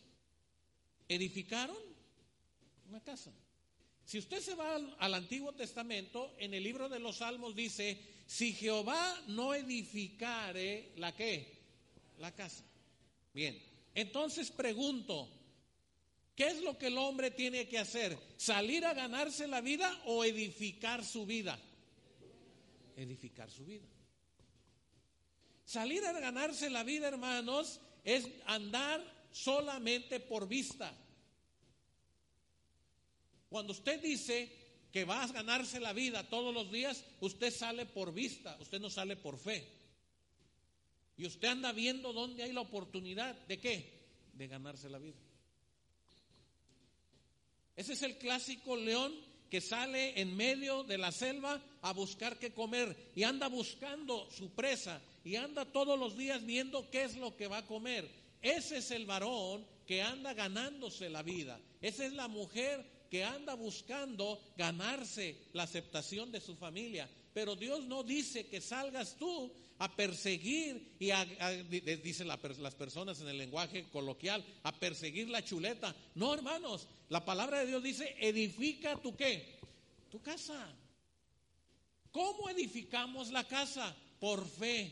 Edificaron 1.08 1.78
una 2.90 3.02
casa. 3.02 3.32
Si 4.04 4.18
usted 4.18 4.42
se 4.42 4.56
va 4.56 4.76
al, 4.76 5.14
Antiguo 5.14 5.54
Testamento, 5.54 6.36
en 6.38 6.54
el 6.54 6.66
libro 6.66 6.90
de 6.90 7.00
los 7.00 7.20
Salmos 7.20 7.56
dice, 7.56 7.98
si 8.26 8.52
Jehová 8.52 9.24
no 9.28 9.54
edificare 9.54 10.92
la 10.98 11.16
qué, 11.16 11.62
la 12.18 12.36
casa. 12.36 12.66
Bien, 13.34 13.58
entonces 13.96 14.52
pregunto, 14.52 15.30
¿qué 16.40 16.48
es 16.48 16.62
lo 16.62 16.78
que 16.78 16.88
el 16.88 16.98
hombre 16.98 17.32
tiene 17.32 17.68
que 17.68 17.78
hacer? 17.78 18.18
¿Salir 18.38 18.86
a 18.86 18.94
ganarse 18.94 19.46
la 19.46 19.60
vida 19.60 20.02
o 20.06 20.24
edificar 20.24 21.04
su 21.04 21.26
vida? 21.26 21.60
Edificar 22.96 23.52
su 23.52 23.66
vida. 23.66 23.84
Salir 25.66 26.02
a 26.06 26.14
ganarse 26.18 26.70
la 26.70 26.86
vida, 26.86 27.10
hermanos, 27.10 27.82
es 28.06 28.30
andar 28.46 29.04
solamente 29.34 30.22
por 30.22 30.48
vista. 30.48 30.96
Cuando 33.50 33.74
usted 33.74 34.02
dice 34.02 34.50
que 34.94 35.04
va 35.04 35.22
a 35.22 35.28
ganarse 35.28 35.82
la 35.82 35.92
vida 35.92 36.30
todos 36.30 36.54
los 36.54 36.72
días, 36.72 37.04
usted 37.20 37.52
sale 37.52 37.86
por 37.86 38.14
vista, 38.14 38.56
usted 38.62 38.80
no 38.80 38.90
sale 38.90 39.18
por 39.18 39.38
fe. 39.38 39.68
Y 41.18 41.26
usted 41.26 41.50
anda 41.50 41.74
viendo 41.74 42.14
dónde 42.14 42.44
hay 42.44 42.54
la 42.54 42.62
oportunidad 42.62 43.36
de 43.48 43.60
qué? 43.60 44.00
De 44.36 44.48
ganarse 44.48 44.90
la 44.90 45.00
vida. 45.00 45.18
Ese 47.80 47.94
es 47.94 48.04
el 48.04 48.18
clásico 48.18 48.76
león 48.76 49.16
que 49.50 49.62
sale 49.62 50.20
en 50.20 50.36
medio 50.36 50.84
de 50.84 50.98
la 50.98 51.14
selva 51.14 51.62
a 51.82 51.94
buscar 51.94 52.38
qué 52.38 52.52
comer 52.52 52.94
y 53.16 53.24
anda 53.24 53.48
buscando 53.48 54.30
su 54.32 54.50
presa 54.50 55.02
y 55.24 55.38
anda 55.38 55.64
todos 55.64 55.98
los 55.98 56.18
días 56.18 56.46
viendo 56.46 56.90
qué 56.90 57.04
es 57.04 57.16
lo 57.16 57.38
que 57.38 57.48
va 57.48 57.60
a 57.60 57.66
comer. 57.66 58.06
Ese 58.42 58.80
es 58.80 58.92
el 58.92 59.06
varón 59.06 59.66
que 59.88 60.02
anda 60.02 60.34
ganándose 60.34 61.10
la 61.10 61.24
vida. 61.24 61.58
Esa 61.80 62.06
es 62.06 62.12
la 62.12 62.28
mujer 62.28 62.86
que 63.10 63.24
anda 63.24 63.54
buscando 63.54 64.42
ganarse 64.58 65.38
la 65.54 65.64
aceptación 65.64 66.34
de 66.34 66.42
su 66.42 66.58
familia. 66.58 67.10
Pero 67.34 67.56
Dios 67.56 67.86
no 67.86 68.04
dice 68.04 68.48
que 68.48 68.60
salgas 68.60 69.16
tú 69.16 69.54
a 69.80 69.96
perseguir 69.96 70.96
y 71.00 71.12
a, 71.12 71.26
dicen 72.04 72.28
las 72.28 72.76
personas 72.76 73.22
en 73.22 73.30
el 73.30 73.38
lenguaje 73.38 73.90
coloquial, 73.90 74.46
a 74.64 74.74
perseguir 74.74 75.30
la 75.30 75.44
chuleta. 75.44 75.96
No, 76.16 76.34
hermanos, 76.34 76.88
la 77.08 77.24
palabra 77.24 77.60
de 77.60 77.68
Dios 77.68 77.82
dice, 77.82 78.16
edifica 78.20 78.98
tu 78.98 79.16
qué? 79.16 79.60
Tu 80.12 80.22
casa. 80.22 80.76
¿Cómo 82.12 82.50
edificamos 82.50 83.32
la 83.32 83.48
casa? 83.48 83.96
Por 84.20 84.46
fe. 84.46 84.92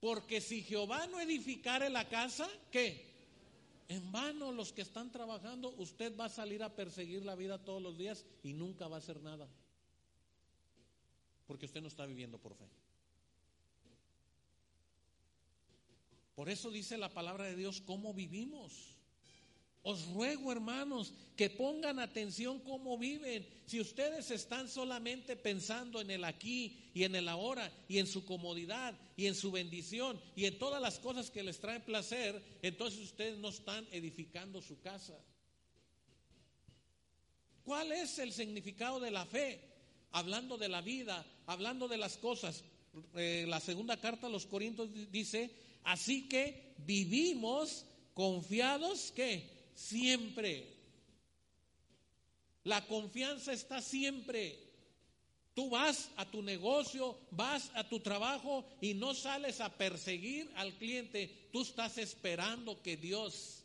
Porque 0.00 0.40
si 0.40 0.62
Jehová 0.62 1.08
no 1.08 1.20
edificare 1.20 1.90
la 1.90 2.08
casa, 2.08 2.48
¿qué? 2.70 3.08
En 3.88 4.12
vano 4.12 4.52
los 4.52 4.72
que 4.72 4.82
están 4.82 5.10
trabajando, 5.10 5.74
usted 5.78 6.16
va 6.16 6.26
a 6.26 6.30
salir 6.30 6.62
a 6.62 6.76
perseguir 6.76 7.24
la 7.24 7.34
vida 7.34 7.64
todos 7.64 7.82
los 7.82 7.98
días 7.98 8.24
y 8.44 8.52
nunca 8.52 8.86
va 8.86 8.96
a 8.96 9.00
hacer 9.00 9.20
nada. 9.20 9.48
Porque 11.48 11.66
usted 11.66 11.80
no 11.80 11.88
está 11.88 12.06
viviendo 12.06 12.38
por 12.38 12.54
fe. 12.54 12.66
Por 16.38 16.48
eso 16.48 16.70
dice 16.70 16.96
la 16.96 17.12
palabra 17.12 17.46
de 17.46 17.56
Dios 17.56 17.82
cómo 17.84 18.14
vivimos. 18.14 18.94
Os 19.82 20.06
ruego, 20.06 20.52
hermanos, 20.52 21.12
que 21.34 21.50
pongan 21.50 21.98
atención 21.98 22.60
cómo 22.60 22.96
viven. 22.96 23.44
Si 23.66 23.80
ustedes 23.80 24.30
están 24.30 24.68
solamente 24.68 25.34
pensando 25.34 26.00
en 26.00 26.12
el 26.12 26.22
aquí 26.22 26.92
y 26.94 27.02
en 27.02 27.16
el 27.16 27.28
ahora 27.28 27.72
y 27.88 27.98
en 27.98 28.06
su 28.06 28.24
comodidad 28.24 28.94
y 29.16 29.26
en 29.26 29.34
su 29.34 29.50
bendición 29.50 30.20
y 30.36 30.44
en 30.44 30.56
todas 30.60 30.80
las 30.80 31.00
cosas 31.00 31.28
que 31.28 31.42
les 31.42 31.58
traen 31.58 31.82
placer, 31.82 32.40
entonces 32.62 33.00
ustedes 33.00 33.36
no 33.38 33.48
están 33.48 33.88
edificando 33.90 34.62
su 34.62 34.78
casa. 34.80 35.18
¿Cuál 37.64 37.90
es 37.90 38.16
el 38.20 38.32
significado 38.32 39.00
de 39.00 39.10
la 39.10 39.26
fe? 39.26 39.60
Hablando 40.12 40.56
de 40.56 40.68
la 40.68 40.82
vida, 40.82 41.26
hablando 41.46 41.88
de 41.88 41.98
las 41.98 42.16
cosas. 42.16 42.62
Eh, 43.16 43.44
la 43.48 43.58
segunda 43.58 44.00
carta 44.00 44.28
a 44.28 44.30
los 44.30 44.46
Corintios 44.46 44.88
dice, 45.10 45.66
Así 45.84 46.28
que 46.28 46.74
vivimos 46.78 47.86
confiados 48.14 49.12
que 49.12 49.70
siempre. 49.74 50.76
La 52.64 52.86
confianza 52.86 53.52
está 53.52 53.80
siempre. 53.80 54.68
Tú 55.54 55.70
vas 55.70 56.10
a 56.16 56.30
tu 56.30 56.42
negocio, 56.42 57.18
vas 57.30 57.70
a 57.74 57.88
tu 57.88 58.00
trabajo 58.00 58.64
y 58.80 58.94
no 58.94 59.14
sales 59.14 59.60
a 59.60 59.76
perseguir 59.76 60.50
al 60.54 60.76
cliente. 60.78 61.48
Tú 61.52 61.62
estás 61.62 61.98
esperando 61.98 62.80
que 62.82 62.96
Dios 62.96 63.64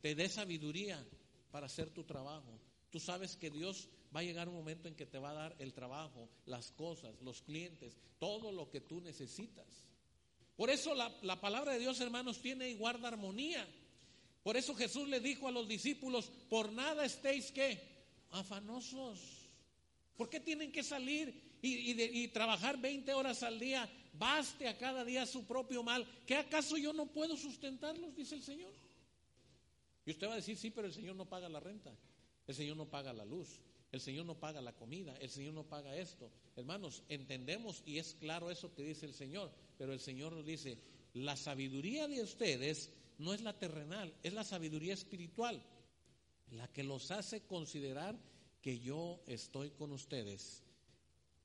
te 0.00 0.14
dé 0.14 0.28
sabiduría 0.28 1.04
para 1.50 1.66
hacer 1.66 1.90
tu 1.90 2.04
trabajo. 2.04 2.58
Tú 2.90 2.98
sabes 2.98 3.36
que 3.36 3.50
Dios 3.50 3.88
va 4.14 4.20
a 4.20 4.24
llegar 4.24 4.48
un 4.48 4.54
momento 4.54 4.88
en 4.88 4.94
que 4.94 5.06
te 5.06 5.18
va 5.18 5.30
a 5.30 5.34
dar 5.34 5.56
el 5.58 5.72
trabajo, 5.72 6.28
las 6.46 6.70
cosas, 6.72 7.20
los 7.22 7.42
clientes, 7.42 7.96
todo 8.18 8.52
lo 8.52 8.70
que 8.70 8.80
tú 8.80 9.00
necesitas. 9.00 9.86
Por 10.56 10.70
eso 10.70 10.94
la, 10.94 11.40
palabra 11.40 11.72
de 11.72 11.80
Dios, 11.80 12.00
hermanos, 12.00 12.40
tiene 12.40 12.70
y 12.70 12.74
guarda 12.74 13.08
armonía. 13.08 13.66
Por 14.42 14.56
eso 14.56 14.74
Jesús 14.74 15.08
le 15.08 15.20
dijo 15.20 15.48
a 15.48 15.52
los 15.52 15.66
discípulos, 15.66 16.30
por 16.48 16.72
nada 16.72 17.04
estéis 17.04 17.50
que 17.50 17.80
afanosos. 18.30 19.48
¿Por 20.16 20.30
qué 20.30 20.38
tienen 20.38 20.70
que 20.70 20.82
salir 20.82 21.58
y, 21.60 22.22
y, 22.22 22.28
trabajar 22.28 22.78
20 22.80 23.12
horas 23.14 23.42
al 23.42 23.58
día? 23.58 23.90
Baste 24.12 24.68
a 24.68 24.78
cada 24.78 25.04
día 25.04 25.26
su 25.26 25.44
propio 25.44 25.82
mal. 25.82 26.06
¿Qué 26.24 26.36
acaso 26.36 26.76
yo 26.76 26.92
no 26.92 27.06
puedo 27.06 27.36
sustentarlos? 27.36 28.14
Dice 28.14 28.36
el 28.36 28.42
Señor. 28.42 28.72
Y 30.06 30.10
usted 30.12 30.28
va 30.28 30.34
a 30.34 30.36
decir, 30.36 30.56
sí, 30.56 30.70
pero 30.70 30.86
el 30.86 30.92
Señor 30.92 31.16
no 31.16 31.28
paga 31.28 31.48
la 31.48 31.58
renta. 31.58 31.92
El 32.46 32.54
Señor 32.54 32.76
no 32.76 32.88
paga 32.88 33.12
la 33.12 33.24
luz. 33.24 33.60
El 33.94 34.00
Señor 34.00 34.26
no 34.26 34.34
paga 34.40 34.60
la 34.60 34.72
comida, 34.72 35.16
el 35.20 35.30
Señor 35.30 35.54
no 35.54 35.68
paga 35.68 35.96
esto. 35.96 36.28
Hermanos, 36.56 37.04
entendemos 37.08 37.80
y 37.86 37.98
es 37.98 38.14
claro 38.14 38.50
eso 38.50 38.74
que 38.74 38.82
dice 38.82 39.06
el 39.06 39.14
Señor, 39.14 39.52
pero 39.78 39.92
el 39.92 40.00
Señor 40.00 40.32
nos 40.32 40.44
dice, 40.44 40.78
la 41.12 41.36
sabiduría 41.36 42.08
de 42.08 42.20
ustedes 42.20 42.90
no 43.18 43.32
es 43.32 43.40
la 43.42 43.56
terrenal, 43.56 44.12
es 44.24 44.32
la 44.32 44.42
sabiduría 44.42 44.94
espiritual, 44.94 45.62
la 46.50 46.66
que 46.72 46.82
los 46.82 47.12
hace 47.12 47.42
considerar 47.42 48.18
que 48.60 48.80
yo 48.80 49.22
estoy 49.28 49.70
con 49.70 49.92
ustedes 49.92 50.64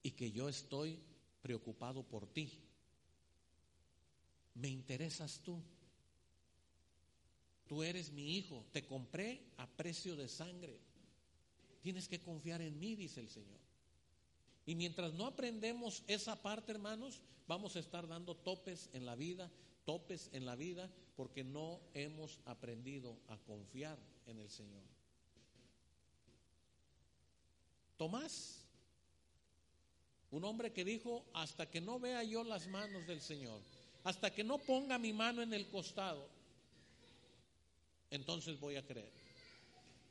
y 0.01 0.09
que 0.09 0.31
yo 0.31 0.49
estoy 0.49 0.99
preocupado 1.43 2.01
por 2.01 2.25
ti. 2.25 2.51
Me 4.55 4.69
interesas 4.69 5.39
tú. 5.43 5.61
Tú 7.67 7.83
eres 7.83 8.11
mi 8.11 8.37
hijo, 8.37 8.65
te 8.71 8.87
compré 8.87 9.39
a 9.57 9.67
precio 9.67 10.15
de 10.15 10.27
sangre. 10.27 10.88
Tienes 11.81 12.07
que 12.07 12.19
confiar 12.19 12.61
en 12.61 12.79
mí, 12.79 12.95
dice 12.95 13.19
el 13.19 13.29
Señor. 13.29 13.59
Y 14.65 14.75
mientras 14.75 15.13
no 15.13 15.25
aprendemos 15.25 16.03
esa 16.07 16.41
parte, 16.41 16.71
hermanos, 16.71 17.21
vamos 17.47 17.75
a 17.75 17.79
estar 17.79 18.07
dando 18.07 18.35
topes 18.35 18.89
en 18.93 19.05
la 19.05 19.15
vida, 19.15 19.49
topes 19.85 20.29
en 20.33 20.45
la 20.45 20.55
vida, 20.55 20.89
porque 21.15 21.43
no 21.43 21.79
hemos 21.93 22.39
aprendido 22.45 23.17
a 23.27 23.37
confiar 23.37 23.97
en 24.27 24.39
el 24.39 24.49
Señor. 24.49 24.83
Tomás, 27.97 28.65
un 30.31 30.45
hombre 30.45 30.71
que 30.71 30.85
dijo, 30.85 31.25
hasta 31.33 31.69
que 31.69 31.81
no 31.81 31.99
vea 31.99 32.23
yo 32.23 32.43
las 32.43 32.67
manos 32.67 33.07
del 33.07 33.21
Señor 33.21 33.61
hasta 34.03 34.33
que 34.33 34.43
no 34.43 34.57
ponga 34.57 34.97
mi 34.97 35.13
mano 35.13 35.41
en 35.41 35.53
el 35.53 35.67
costado, 35.67 36.27
entonces 38.09 38.59
voy 38.59 38.75
a 38.75 38.85
creer. 38.85 39.11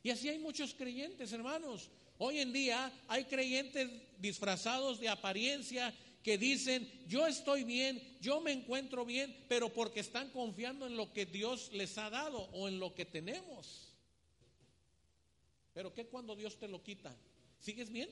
Y 0.03 0.09
así 0.09 0.29
hay 0.29 0.39
muchos 0.39 0.73
creyentes, 0.73 1.31
hermanos. 1.33 1.89
Hoy 2.17 2.39
en 2.39 2.53
día 2.53 2.91
hay 3.07 3.25
creyentes 3.25 3.89
disfrazados 4.19 4.99
de 4.99 5.09
apariencia 5.09 5.93
que 6.23 6.37
dicen, 6.37 6.89
yo 7.07 7.27
estoy 7.27 7.63
bien, 7.63 8.01
yo 8.19 8.41
me 8.41 8.51
encuentro 8.51 9.05
bien, 9.05 9.45
pero 9.47 9.71
porque 9.71 10.01
están 10.01 10.29
confiando 10.31 10.85
en 10.85 10.97
lo 10.97 11.13
que 11.13 11.25
Dios 11.25 11.71
les 11.71 11.97
ha 11.97 12.09
dado 12.09 12.39
o 12.51 12.67
en 12.67 12.79
lo 12.79 12.93
que 12.93 13.05
tenemos. 13.05 13.93
Pero 15.73 15.93
¿qué 15.93 16.05
cuando 16.07 16.35
Dios 16.35 16.57
te 16.57 16.67
lo 16.67 16.83
quita? 16.83 17.15
¿Sigues 17.59 17.89
bien? 17.89 18.09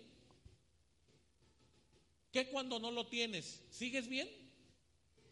¿Qué 2.31 2.47
cuando 2.47 2.79
no 2.79 2.91
lo 2.91 3.07
tienes? 3.07 3.61
¿Sigues 3.71 4.07
bien? 4.07 4.46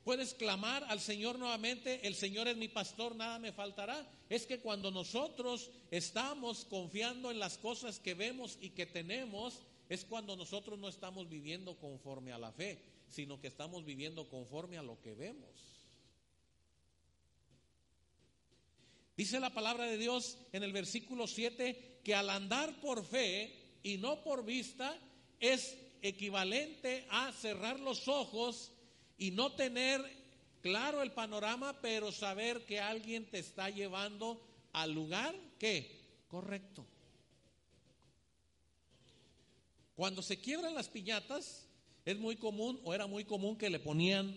Puedes 0.05 0.35
clamar 0.35 0.83
al 0.83 0.99
Señor 0.99 1.39
nuevamente, 1.39 2.05
el 2.05 2.13
Señor 2.13 2.47
es 2.47 2.55
mi 2.57 2.67
pastor, 2.67 3.15
nada 3.15 3.39
me 3.39 3.51
faltará. 3.51 4.07
Es 4.29 4.45
que 4.45 4.59
cuando 4.59 4.91
nosotros 4.91 5.71
estamos 5.89 6.63
confiando 6.65 7.31
en 7.31 7.39
las 7.39 7.57
cosas 7.57 7.97
que 7.97 8.13
vemos 8.13 8.59
y 8.61 8.69
que 8.69 8.85
tenemos, 8.85 9.63
es 9.89 10.05
cuando 10.05 10.35
nosotros 10.35 10.77
no 10.77 10.89
estamos 10.89 11.27
viviendo 11.27 11.75
conforme 11.79 12.31
a 12.31 12.37
la 12.37 12.51
fe, 12.51 12.77
sino 13.09 13.41
que 13.41 13.47
estamos 13.47 13.83
viviendo 13.83 14.29
conforme 14.29 14.77
a 14.77 14.83
lo 14.83 15.01
que 15.01 15.15
vemos. 15.15 15.49
Dice 19.17 19.39
la 19.39 19.55
palabra 19.55 19.85
de 19.85 19.97
Dios 19.97 20.37
en 20.53 20.61
el 20.61 20.71
versículo 20.71 21.25
7 21.25 22.01
que 22.03 22.13
al 22.13 22.29
andar 22.29 22.79
por 22.79 23.03
fe 23.03 23.79
y 23.81 23.97
no 23.97 24.23
por 24.23 24.45
vista 24.45 24.99
es 25.39 25.75
equivalente 26.03 27.07
a 27.09 27.31
cerrar 27.31 27.79
los 27.79 28.07
ojos 28.07 28.71
y 29.17 29.31
no 29.31 29.53
tener 29.53 30.01
claro 30.61 31.01
el 31.01 31.11
panorama, 31.11 31.79
pero 31.81 32.11
saber 32.11 32.65
que 32.65 32.79
alguien 32.79 33.29
te 33.29 33.39
está 33.39 33.69
llevando 33.69 34.41
al 34.73 34.91
lugar 34.91 35.35
que 35.59 36.01
correcto. 36.27 36.85
Cuando 39.95 40.21
se 40.21 40.39
quiebran 40.39 40.73
las 40.73 40.89
piñatas, 40.89 41.67
es 42.03 42.17
muy 42.17 42.35
común 42.35 42.79
o 42.83 42.93
era 42.93 43.07
muy 43.07 43.23
común 43.23 43.57
que 43.57 43.69
le 43.69 43.79
ponían 43.79 44.35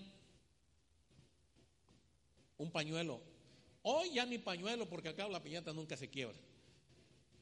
un 2.56 2.70
pañuelo. 2.70 3.20
Hoy 3.82 4.12
ya 4.14 4.26
ni 4.26 4.38
pañuelo 4.38 4.88
porque 4.88 5.08
acá 5.08 5.26
la 5.28 5.42
piñata 5.42 5.72
nunca 5.72 5.96
se 5.96 6.08
quiebra. 6.08 6.36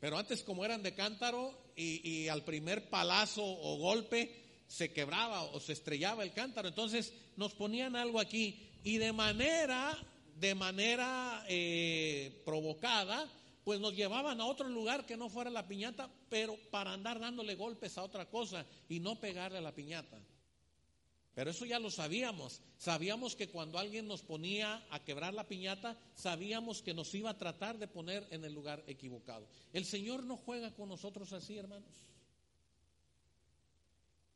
Pero 0.00 0.18
antes 0.18 0.42
como 0.42 0.64
eran 0.64 0.82
de 0.82 0.94
cántaro 0.94 1.72
y, 1.74 2.08
y, 2.08 2.28
al 2.28 2.44
primer 2.44 2.88
palazo 2.88 3.42
o 3.44 3.78
golpe 3.78 4.45
se 4.66 4.92
quebraba 4.92 5.42
o 5.42 5.60
se 5.60 5.72
estrellaba 5.72 6.22
el 6.22 6.32
cántaro, 6.32 6.68
entonces 6.68 7.12
nos 7.36 7.54
ponían 7.54 7.96
algo 7.96 8.20
aquí 8.20 8.68
y 8.84 8.98
de 8.98 9.12
manera, 9.12 9.96
de 10.38 10.54
manera 10.54 11.44
eh, 11.48 12.42
provocada, 12.44 13.28
pues 13.64 13.80
nos 13.80 13.96
llevaban 13.96 14.40
a 14.40 14.46
otro 14.46 14.68
lugar 14.68 15.06
que 15.06 15.16
no 15.16 15.28
fuera 15.28 15.50
la 15.50 15.66
piñata, 15.66 16.08
pero 16.28 16.56
para 16.70 16.92
andar 16.92 17.18
dándole 17.18 17.56
golpes 17.56 17.98
a 17.98 18.04
otra 18.04 18.26
cosa 18.30 18.64
y 18.88 19.00
no 19.00 19.18
pegarle 19.18 19.58
a 19.58 19.62
la 19.62 19.74
piñata. 19.74 20.18
Pero 21.34 21.50
eso 21.50 21.66
ya 21.66 21.78
lo 21.78 21.90
sabíamos. 21.90 22.62
Sabíamos 22.78 23.36
que 23.36 23.48
cuando 23.48 23.78
alguien 23.78 24.08
nos 24.08 24.22
ponía 24.22 24.82
a 24.90 25.04
quebrar 25.04 25.34
la 25.34 25.46
piñata, 25.46 25.98
sabíamos 26.14 26.80
que 26.80 26.94
nos 26.94 27.14
iba 27.14 27.28
a 27.28 27.36
tratar 27.36 27.76
de 27.76 27.88
poner 27.88 28.26
en 28.30 28.44
el 28.44 28.54
lugar 28.54 28.82
equivocado. 28.86 29.46
El 29.74 29.84
Señor 29.84 30.24
no 30.24 30.38
juega 30.38 30.74
con 30.74 30.88
nosotros 30.88 31.34
así, 31.34 31.58
hermanos. 31.58 31.90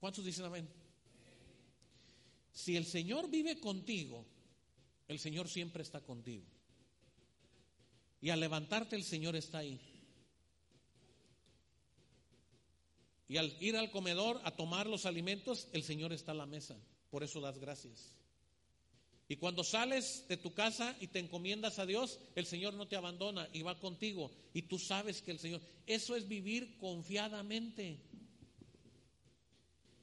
¿Cuántos 0.00 0.24
dicen 0.24 0.46
amén? 0.46 0.68
Si 2.52 2.76
el 2.76 2.86
Señor 2.86 3.30
vive 3.30 3.60
contigo, 3.60 4.24
el 5.06 5.18
Señor 5.18 5.48
siempre 5.48 5.82
está 5.82 6.00
contigo. 6.00 6.44
Y 8.22 8.30
al 8.30 8.40
levantarte 8.40 8.96
el 8.96 9.04
Señor 9.04 9.36
está 9.36 9.58
ahí. 9.58 9.80
Y 13.28 13.36
al 13.36 13.56
ir 13.62 13.76
al 13.76 13.90
comedor 13.90 14.40
a 14.44 14.56
tomar 14.56 14.86
los 14.86 15.06
alimentos, 15.06 15.68
el 15.72 15.84
Señor 15.84 16.12
está 16.12 16.32
a 16.32 16.34
la 16.34 16.46
mesa. 16.46 16.76
Por 17.10 17.22
eso 17.22 17.40
das 17.40 17.58
gracias. 17.58 18.16
Y 19.28 19.36
cuando 19.36 19.62
sales 19.62 20.26
de 20.28 20.36
tu 20.36 20.52
casa 20.54 20.96
y 21.00 21.06
te 21.06 21.20
encomiendas 21.20 21.78
a 21.78 21.86
Dios, 21.86 22.18
el 22.34 22.46
Señor 22.46 22.74
no 22.74 22.88
te 22.88 22.96
abandona 22.96 23.48
y 23.52 23.62
va 23.62 23.78
contigo. 23.78 24.32
Y 24.52 24.62
tú 24.62 24.78
sabes 24.78 25.22
que 25.22 25.30
el 25.30 25.38
Señor, 25.38 25.60
eso 25.86 26.16
es 26.16 26.26
vivir 26.26 26.76
confiadamente. 26.78 28.00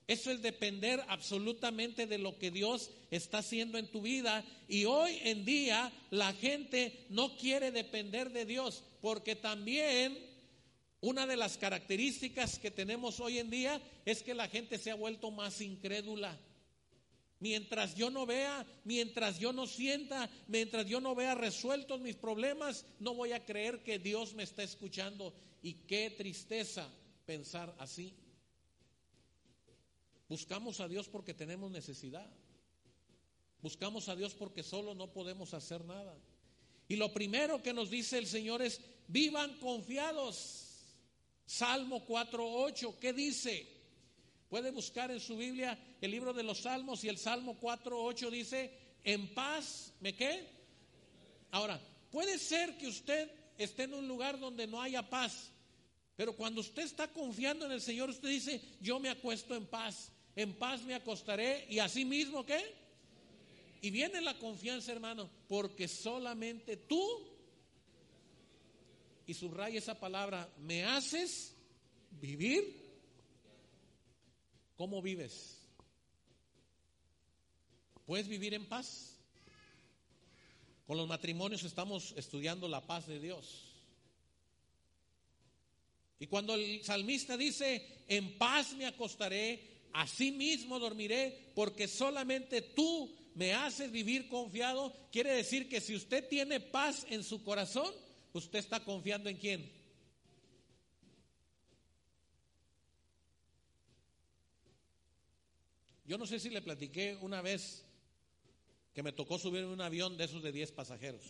Eso 0.08 0.32
es 0.32 0.42
depender 0.42 1.04
absolutamente 1.10 2.08
de 2.08 2.18
lo 2.18 2.40
que 2.40 2.50
Dios 2.50 2.92
está 3.12 3.40
haciendo 3.40 3.78
en 3.78 3.88
tu 3.88 4.02
vida. 4.02 4.44
Y 4.70 4.86
hoy 4.86 5.20
en 5.24 5.44
día 5.44 5.92
la 6.12 6.32
gente 6.34 7.06
no 7.10 7.36
quiere 7.38 7.72
depender 7.72 8.32
de 8.32 8.46
Dios, 8.46 8.86
porque 9.02 9.36
también 9.36 10.18
una 11.02 11.28
de 11.28 11.36
las 11.36 11.58
características 11.58 12.58
que 12.58 12.72
tenemos 12.72 13.20
hoy 13.20 13.40
en 13.40 13.50
día 13.50 13.82
es 14.06 14.24
que 14.24 14.34
la 14.34 14.48
gente 14.48 14.78
se 14.78 14.92
ha 14.92 14.96
vuelto 14.96 15.30
más 15.30 15.60
incrédula. 15.60 16.40
Mientras 17.40 17.96
yo 17.96 18.10
no 18.10 18.26
vea, 18.26 18.66
mientras 18.86 19.38
yo 19.40 19.52
no 19.52 19.68
sienta, 19.68 20.30
mientras 20.48 20.88
yo 20.88 21.02
no 21.02 21.16
vea 21.16 21.36
resueltos 21.36 22.00
mis 22.00 22.16
problemas, 22.16 22.86
no 23.00 23.14
voy 23.14 23.34
a 23.34 23.46
creer 23.46 23.84
que 23.84 24.00
Dios 24.00 24.34
me 24.34 24.44
está 24.44 24.64
escuchando. 24.64 25.34
Y 25.62 25.74
qué 25.74 26.10
tristeza 26.12 26.90
pensar 27.26 27.76
así. 27.78 28.14
Buscamos 30.30 30.80
a 30.80 30.88
Dios 30.88 31.08
porque 31.08 31.34
tenemos 31.34 31.72
necesidad. 31.72 32.30
Buscamos 33.62 34.10
a 34.10 34.16
Dios 34.16 34.34
porque 34.34 34.62
solo 34.62 34.94
no 34.94 35.12
podemos 35.12 35.54
hacer 35.54 35.86
nada. 35.86 36.16
Y 36.88 36.96
lo 36.96 37.14
primero 37.14 37.62
que 37.62 37.74
nos 37.74 37.90
dice 37.90 38.18
el 38.18 38.28
Señor 38.28 38.62
es, 38.62 38.82
vivan 39.08 39.58
confiados. 39.60 40.64
Salmo 41.46 42.06
4.8, 42.06 43.00
¿qué 43.00 43.14
dice? 43.14 43.68
Puede 44.50 44.72
buscar 44.72 45.12
en 45.12 45.20
su 45.20 45.38
Biblia 45.38 45.78
el 46.02 46.12
libro 46.12 46.34
de 46.34 46.44
los 46.44 46.60
Salmos 46.60 47.04
y 47.04 47.10
el 47.10 47.18
Salmo 47.18 47.58
4.8 47.60 48.30
dice, 48.30 48.72
en 49.04 49.34
paz, 49.34 49.94
¿me 50.02 50.14
qué? 50.14 50.46
Ahora, 51.52 51.80
puede 52.12 52.38
ser 52.38 52.78
que 52.78 52.88
usted 52.88 53.32
esté 53.58 53.84
en 53.84 53.94
un 53.94 54.08
lugar 54.08 54.40
donde 54.40 54.68
no 54.68 54.82
haya 54.82 55.10
paz, 55.10 55.52
pero 56.18 56.36
cuando 56.36 56.62
usted 56.62 56.84
está 56.84 57.08
confiando 57.08 57.66
en 57.66 57.72
el 57.72 57.82
Señor, 57.82 58.10
usted 58.10 58.30
dice, 58.30 58.62
yo 58.82 59.00
me 59.00 59.10
acuesto 59.10 59.56
en 59.56 59.66
paz 59.66 60.12
en 60.38 60.54
paz 60.54 60.84
me 60.84 60.94
acostaré 60.94 61.66
y 61.68 61.80
así 61.80 62.06
mismo 62.06 62.46
qué? 62.46 62.64
Y 63.82 63.90
viene 63.90 64.22
la 64.22 64.38
confianza, 64.38 64.92
hermano, 64.92 65.28
porque 65.48 65.88
solamente 65.88 66.78
tú, 66.78 67.04
y 69.26 69.34
subraya 69.34 69.80
esa 69.80 70.00
palabra, 70.00 70.48
me 70.60 70.86
haces 70.86 71.56
vivir. 72.22 72.86
¿Cómo 74.76 75.02
vives? 75.02 75.58
¿Puedes 78.06 78.28
vivir 78.28 78.54
en 78.54 78.68
paz? 78.68 79.18
Con 80.86 80.98
los 80.98 81.08
matrimonios 81.08 81.64
estamos 81.64 82.14
estudiando 82.16 82.68
la 82.68 82.86
paz 82.86 83.08
de 83.08 83.20
Dios. 83.20 83.74
Y 86.20 86.28
cuando 86.28 86.54
el 86.54 86.84
salmista 86.84 87.36
dice, 87.38 88.04
en 88.08 88.38
paz 88.38 88.74
me 88.74 88.86
acostaré 88.86 89.77
Así 89.98 90.32
mismo 90.32 90.78
dormiré, 90.78 91.52
porque 91.56 91.88
solamente 91.88 92.62
tú 92.62 93.18
me 93.34 93.56
haces 93.56 93.92
vivir 93.92 94.30
confiado. 94.30 94.94
Quiere 95.12 95.32
decir 95.32 95.68
que 95.68 95.82
si 95.82 95.96
usted 95.96 96.28
tiene 96.30 96.60
paz 96.60 97.08
en 97.10 97.24
su 97.24 97.44
corazón, 97.44 97.92
usted 98.32 98.60
está 98.60 98.84
confiando 98.84 99.28
en 99.28 99.38
quién. 99.38 99.72
Yo 106.06 106.20
no 106.20 106.28
sé 106.28 106.40
si 106.40 106.52
le 106.52 106.62
platiqué 106.62 107.18
una 107.22 107.42
vez 107.42 107.84
que 108.94 109.02
me 109.02 109.14
tocó 109.14 109.40
subir 109.40 109.64
en 109.64 109.70
un 109.70 109.82
avión 109.82 110.16
de 110.16 110.26
esos 110.26 110.44
de 110.44 110.52
10 110.52 110.74
pasajeros. 110.74 111.24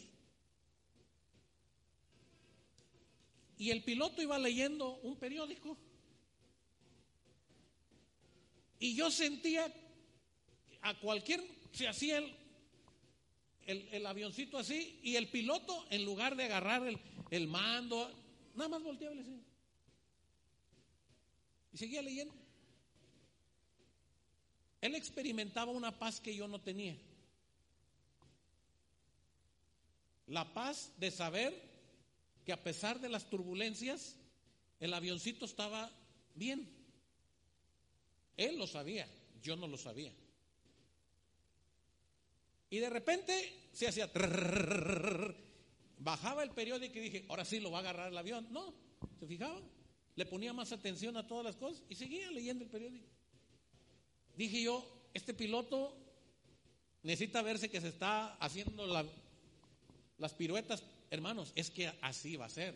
Y 3.57 3.71
el 3.71 3.81
piloto 3.85 4.21
iba 4.21 4.37
leyendo 4.37 4.97
un 4.97 5.15
periódico. 5.15 5.77
Y 8.79 8.95
yo 8.95 9.09
sentía 9.11 9.71
a 10.81 10.99
cualquier, 10.99 11.43
se 11.71 11.87
hacía 11.87 12.17
el, 12.17 13.87
el, 13.91 14.05
avioncito 14.05 14.57
así 14.57 14.99
y 15.03 15.15
el 15.15 15.27
piloto, 15.29 15.85
en 15.89 16.05
lugar 16.05 16.35
de 16.35 16.45
agarrar 16.45 16.87
el, 16.87 16.99
el 17.31 17.47
mando, 17.47 18.09
nada 18.55 18.69
más 18.69 18.83
volteaba 18.83 19.15
y 19.15 19.17
le. 19.17 19.23
Y 21.73 21.77
seguía 21.77 22.01
leyendo. 22.01 22.33
Él 24.81 24.95
experimentaba 24.95 25.71
una 25.71 25.97
paz 25.97 26.21
que 26.21 26.35
yo 26.35 26.47
no 26.47 26.61
tenía. 26.61 26.95
La 30.27 30.53
paz 30.53 30.91
de 30.97 31.09
saber 31.09 31.67
que 32.45 32.53
a 32.53 32.63
pesar 32.63 32.99
de 32.99 33.09
las 33.09 33.29
turbulencias, 33.29 34.15
el 34.79 34.93
avioncito 34.93 35.45
estaba 35.45 35.91
bien. 36.35 36.76
Él 38.37 38.57
lo 38.57 38.67
sabía, 38.67 39.07
yo 39.41 39.55
no 39.55 39.67
lo 39.67 39.77
sabía. 39.77 40.13
Y 42.69 42.77
de 42.79 42.89
repente 42.89 43.69
se 43.73 43.87
hacía... 43.87 44.09
Bajaba 45.99 46.43
el 46.43 46.51
periódico 46.51 46.99
y 46.99 47.01
dije, 47.01 47.25
ahora 47.27 47.43
sí 47.43 47.59
lo 47.59 47.71
va 47.71 47.79
a 47.79 47.81
agarrar 47.81 48.11
el 48.11 48.17
avión. 48.17 48.47
No, 48.51 48.73
se 49.19 49.25
fijaba. 49.25 49.59
Le 50.15 50.25
ponía 50.25 50.53
más 50.53 50.71
atención 50.71 51.17
a 51.17 51.27
todas 51.27 51.43
las 51.43 51.55
cosas 51.55 51.83
y 51.89 51.95
seguía 51.95 52.29
leyendo 52.31 52.63
el 52.63 52.69
periódico. 52.69 53.07
Dije 54.35 54.61
yo, 54.61 54.85
este 55.15 55.33
piloto 55.33 55.97
necesita 57.01 57.41
verse 57.41 57.69
que 57.69 57.81
se 57.81 57.87
está 57.87 58.35
haciendo 58.35 58.85
las 60.17 60.33
piruetas. 60.33 60.83
Hermanos, 61.09 61.51
es 61.55 61.71
que 61.71 61.91
así 62.01 62.35
va 62.35 62.45
a 62.45 62.49
ser. 62.49 62.75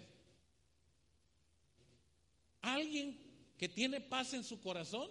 Alguien 2.62 3.20
que 3.58 3.70
tiene 3.70 4.02
paz 4.02 4.34
en 4.34 4.44
su 4.44 4.60
corazón 4.62 5.10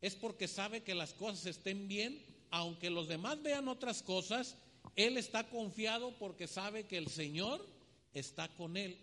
es 0.00 0.14
porque 0.14 0.48
sabe 0.48 0.82
que 0.82 0.94
las 0.94 1.14
cosas 1.14 1.46
estén 1.46 1.88
bien, 1.88 2.22
aunque 2.50 2.90
los 2.90 3.08
demás 3.08 3.42
vean 3.42 3.68
otras 3.68 4.02
cosas, 4.02 4.56
él 4.94 5.16
está 5.16 5.48
confiado 5.48 6.16
porque 6.18 6.46
sabe 6.46 6.86
que 6.86 6.98
el 6.98 7.08
Señor 7.08 7.66
está 8.14 8.48
con 8.54 8.76
él. 8.76 8.98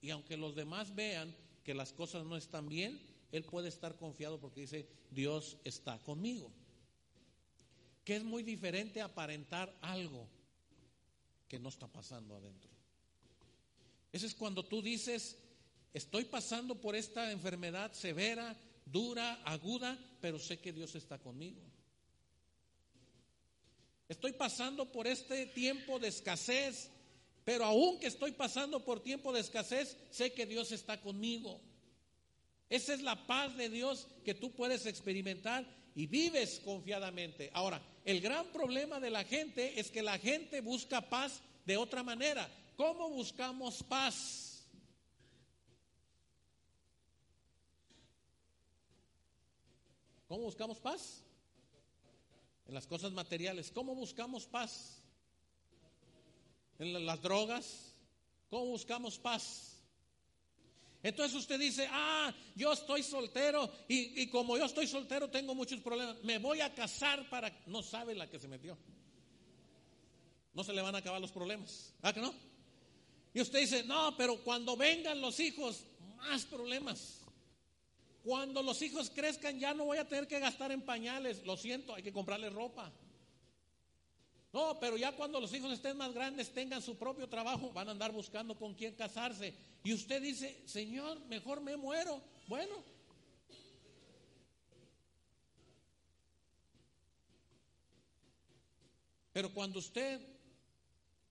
Y 0.00 0.10
aunque 0.10 0.36
los 0.36 0.54
demás 0.54 0.94
vean 0.94 1.34
que 1.64 1.74
las 1.74 1.92
cosas 1.92 2.24
no 2.24 2.36
están 2.36 2.68
bien, 2.68 3.00
él 3.30 3.44
puede 3.44 3.68
estar 3.68 3.96
confiado 3.96 4.40
porque 4.40 4.62
dice, 4.62 4.88
Dios 5.10 5.58
está 5.64 5.98
conmigo. 5.98 6.50
Que 8.04 8.16
es 8.16 8.24
muy 8.24 8.42
diferente 8.42 9.02
aparentar 9.02 9.74
algo 9.82 10.26
que 11.48 11.58
no 11.58 11.68
está 11.68 11.86
pasando 11.88 12.36
adentro. 12.36 12.70
Eso 14.12 14.26
es 14.26 14.34
cuando 14.34 14.64
tú 14.64 14.80
dices, 14.80 15.36
estoy 15.92 16.24
pasando 16.24 16.80
por 16.80 16.96
esta 16.96 17.30
enfermedad 17.30 17.92
severa, 17.92 18.56
dura, 18.90 19.40
aguda, 19.44 19.98
pero 20.20 20.38
sé 20.38 20.58
que 20.58 20.72
Dios 20.72 20.94
está 20.94 21.18
conmigo. 21.18 21.60
Estoy 24.08 24.32
pasando 24.32 24.90
por 24.90 25.06
este 25.06 25.46
tiempo 25.46 25.98
de 25.98 26.08
escasez, 26.08 26.90
pero 27.44 27.64
aún 27.64 28.00
que 28.00 28.06
estoy 28.06 28.32
pasando 28.32 28.84
por 28.84 29.00
tiempo 29.02 29.32
de 29.32 29.40
escasez, 29.40 29.96
sé 30.10 30.32
que 30.32 30.46
Dios 30.46 30.72
está 30.72 31.00
conmigo. 31.00 31.60
Esa 32.70 32.94
es 32.94 33.02
la 33.02 33.26
paz 33.26 33.56
de 33.56 33.68
Dios 33.68 34.08
que 34.24 34.34
tú 34.34 34.52
puedes 34.52 34.86
experimentar 34.86 35.66
y 35.94 36.06
vives 36.06 36.60
confiadamente. 36.64 37.50
Ahora, 37.52 37.82
el 38.04 38.20
gran 38.20 38.46
problema 38.52 39.00
de 39.00 39.10
la 39.10 39.24
gente 39.24 39.78
es 39.80 39.90
que 39.90 40.02
la 40.02 40.18
gente 40.18 40.60
busca 40.60 41.08
paz 41.08 41.40
de 41.66 41.76
otra 41.76 42.02
manera. 42.02 42.48
¿Cómo 42.76 43.10
buscamos 43.10 43.82
paz? 43.82 44.47
¿Cómo 50.28 50.42
buscamos 50.42 50.78
paz? 50.78 51.22
En 52.66 52.74
las 52.74 52.86
cosas 52.86 53.12
materiales. 53.12 53.70
¿Cómo 53.70 53.94
buscamos 53.94 54.46
paz? 54.46 55.02
En 56.78 57.06
las 57.06 57.22
drogas. 57.22 57.94
¿Cómo 58.50 58.66
buscamos 58.66 59.18
paz? 59.18 59.74
Entonces 61.02 61.34
usted 61.36 61.58
dice, 61.58 61.88
ah, 61.90 62.34
yo 62.54 62.72
estoy 62.72 63.02
soltero 63.02 63.70
y, 63.86 64.22
y, 64.22 64.26
como 64.28 64.58
yo 64.58 64.64
estoy 64.64 64.86
soltero 64.86 65.30
tengo 65.30 65.54
muchos 65.54 65.80
problemas. 65.80 66.16
Me 66.24 66.38
voy 66.38 66.60
a 66.60 66.74
casar 66.74 67.28
para... 67.30 67.50
No 67.66 67.82
sabe 67.82 68.14
la 68.14 68.28
que 68.28 68.38
se 68.38 68.48
metió. 68.48 68.76
No 70.54 70.64
se 70.64 70.72
le 70.72 70.82
van 70.82 70.94
a 70.94 70.98
acabar 70.98 71.20
los 71.20 71.30
problemas. 71.30 71.94
¿Ah 72.02 72.12
que 72.12 72.20
no? 72.20 72.34
Y 73.32 73.40
usted 73.40 73.60
dice, 73.60 73.84
no, 73.84 74.16
pero 74.16 74.42
cuando 74.42 74.76
vengan 74.76 75.20
los 75.20 75.38
hijos, 75.38 75.84
más 76.16 76.44
problemas. 76.46 77.20
Cuando 78.28 78.62
los 78.62 78.82
hijos 78.82 79.08
crezcan 79.08 79.58
ya 79.58 79.72
no 79.72 79.86
voy 79.86 79.96
a 79.96 80.06
tener 80.06 80.28
que 80.28 80.38
gastar 80.38 80.70
en 80.70 80.82
pañales. 80.82 81.42
Lo 81.46 81.56
siento, 81.56 81.94
hay 81.94 82.02
que 82.02 82.12
comprarles 82.12 82.52
ropa. 82.52 82.92
No, 84.52 84.78
pero 84.78 84.98
ya 84.98 85.16
cuando 85.16 85.40
los 85.40 85.50
hijos 85.54 85.72
estén 85.72 85.96
más 85.96 86.12
grandes, 86.12 86.52
tengan 86.52 86.82
su 86.82 86.98
propio 86.98 87.26
trabajo, 87.30 87.72
van 87.72 87.88
a 87.88 87.92
andar 87.92 88.12
buscando 88.12 88.54
con 88.54 88.74
quién 88.74 88.94
casarse. 88.94 89.54
Y 89.82 89.94
usted 89.94 90.20
dice, 90.20 90.60
Señor, 90.66 91.18
mejor 91.24 91.62
me 91.62 91.78
muero. 91.78 92.22
Bueno. 92.48 92.84
Pero 99.32 99.54
cuando 99.54 99.78
usted 99.78 100.20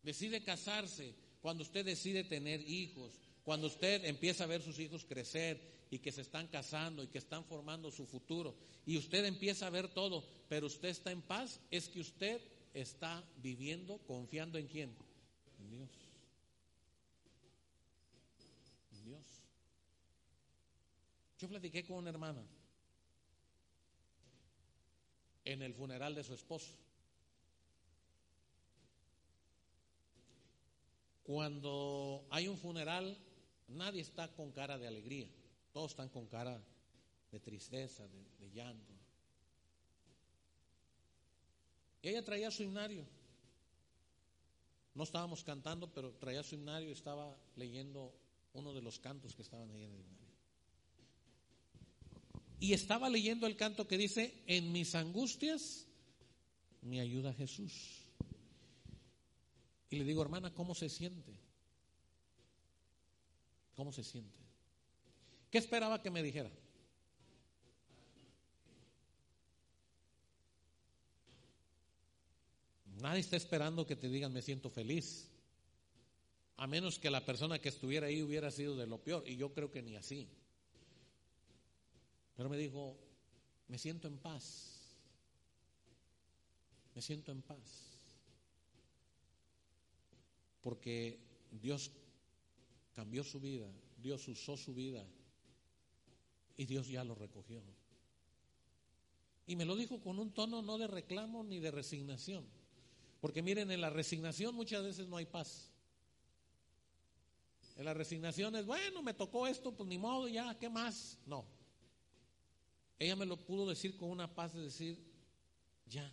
decide 0.02 0.44
casarse, 0.44 1.14
cuando 1.44 1.62
usted 1.62 1.86
decide 1.86 2.24
tener 2.24 2.68
hijos, 2.68 3.20
cuando 3.48 3.68
usted 3.68 4.04
empieza 4.04 4.44
a 4.44 4.48
ver 4.48 4.62
sus 4.62 4.78
hijos 4.78 5.06
crecer 5.06 5.88
y 5.90 6.00
que 6.00 6.12
se 6.12 6.20
están 6.20 6.48
casando 6.48 7.02
y 7.02 7.08
que 7.08 7.18
están 7.18 7.46
formando 7.46 7.90
su 7.90 8.06
futuro 8.06 8.58
y 8.86 8.98
usted 8.98 9.24
empieza 9.24 9.68
a 9.68 9.70
ver 9.70 9.88
todo, 9.88 10.22
pero 10.50 10.68
usted 10.68 10.90
está 10.90 11.12
en 11.12 11.22
paz, 11.22 11.62
es 11.72 11.88
que 11.88 12.02
usted 12.02 12.42
está 12.74 13.24
viviendo 13.38 14.00
confiando 14.00 14.58
en 14.58 14.68
quién? 14.68 14.94
En 15.62 15.70
Dios. 15.70 15.90
En 18.92 19.06
Dios. 19.06 19.26
Yo 21.40 21.48
platiqué 21.48 21.86
con 21.86 22.00
una 22.00 22.10
hermana 22.10 22.46
en 25.46 25.62
el 25.62 25.74
funeral 25.74 26.16
de 26.16 26.26
su 26.26 26.34
esposo. 26.34 26.76
Cuando 31.24 32.28
hay 32.30 32.50
un 32.50 32.58
funeral, 32.58 33.18
nadie 33.68 34.02
está 34.02 34.34
con 34.34 34.52
cara 34.52 34.78
de 34.78 34.88
alegría. 34.88 35.30
Todos 35.72 35.92
están 35.92 36.10
con 36.10 36.28
cara 36.28 36.62
de 37.32 37.40
tristeza, 37.40 38.08
de, 38.08 38.50
llanto. 38.52 38.94
Y 42.02 42.10
ella 42.10 42.24
traía 42.24 42.50
su 42.52 42.64
himnario. 42.64 43.06
No 44.96 45.04
estábamos 45.04 45.44
cantando, 45.44 45.92
pero 45.92 46.14
traía 46.14 46.42
su 46.44 46.56
himnario 46.56 46.90
y 46.90 46.94
estaba 46.94 47.38
leyendo 47.56 48.14
uno 48.54 48.74
de 48.74 48.82
los 48.82 48.98
cantos 49.00 49.36
que 49.36 49.42
estaban 49.42 49.70
ahí 49.72 49.84
en 49.84 49.94
el 49.94 50.00
himnario. 50.00 50.28
Y 52.60 52.74
estaba 52.74 53.10
leyendo 53.10 53.46
el 53.46 53.56
canto 53.56 53.88
que 53.88 53.98
dice, 53.98 54.44
en 54.48 54.72
mis 54.72 54.96
angustias 54.96 55.86
me 56.82 57.00
ayuda 57.00 57.34
Jesús. 57.34 58.02
Y 59.90 59.98
le 59.98 60.04
digo, 60.04 60.22
hermana, 60.22 60.54
¿cómo 60.54 60.74
se 60.74 60.90
siente? 60.90 61.47
¿Cómo 63.78 63.92
se 63.92 64.04
siente? 64.04 64.40
¿Qué 65.52 65.60
esperaba 65.60 66.02
que 66.02 66.10
me 66.10 66.24
dijera? 66.24 66.50
Nadie 73.00 73.20
está 73.20 73.38
esperando 73.38 73.86
que 73.86 73.96
te 73.96 74.10
digan 74.10 74.34
me 74.34 74.42
siento 74.42 74.72
feliz. 74.72 75.30
A 76.58 76.66
menos 76.66 76.98
que 76.98 77.12
la 77.12 77.24
persona 77.24 77.60
que 77.60 77.70
estuviera 77.70 78.08
ahí 78.08 78.24
hubiera 78.24 78.50
sido 78.50 78.76
de 78.76 78.88
lo 78.88 78.98
peor. 78.98 79.24
Y 79.28 79.38
yo 79.38 79.54
creo 79.54 79.72
que 79.72 79.84
ni 79.84 79.96
así. 79.96 80.28
Pero 82.36 82.50
me 82.50 82.58
dijo, 82.58 82.98
me 83.68 83.78
siento 83.78 84.08
en 84.08 84.18
paz. 84.18 84.98
Me 86.96 87.04
siento 87.04 87.32
en 87.32 87.44
paz. 87.44 88.00
Porque 90.62 91.20
Dios 91.52 91.92
cambió 92.98 93.24
su 93.24 93.40
vida. 93.40 93.72
Dios 94.02 94.28
usó 94.28 94.58
su 94.58 94.74
vida 94.74 95.06
y 96.58 96.66
Dios 96.66 96.88
ya 96.88 97.04
lo 97.04 97.14
recogió. 97.14 97.62
Y 99.46 99.56
me 99.56 99.66
lo 99.66 99.76
dijo 99.76 100.02
con 100.02 100.18
un 100.18 100.32
tono 100.32 100.64
no 100.64 100.80
de 100.80 100.88
reclamo 100.88 101.44
ni 101.44 101.60
de 101.60 101.70
resignación. 101.70 102.44
Porque 103.22 103.44
miren, 103.44 103.70
en 103.70 103.82
la 103.82 103.92
resignación 103.92 104.56
muchas 104.56 104.84
veces 104.84 105.08
no 105.08 105.16
hay 105.18 105.28
paz. 105.28 105.70
En 107.76 107.86
la 107.86 107.94
resignación 107.94 108.56
es, 108.56 108.66
bueno, 108.66 109.04
me 109.04 109.14
tocó 109.14 109.46
esto, 109.46 109.76
pues 109.76 109.88
ni 109.88 110.00
modo, 110.00 110.28
ya, 110.28 110.58
¿qué 110.58 110.68
más? 110.68 111.20
No. 111.28 111.46
Ella 112.98 113.16
me 113.16 113.28
lo 113.28 113.38
pudo 113.38 113.70
decir 113.70 113.96
con 113.96 114.10
una 114.10 114.34
paz 114.34 114.56
de 114.56 114.62
decir, 114.62 115.00
ya, 115.86 116.12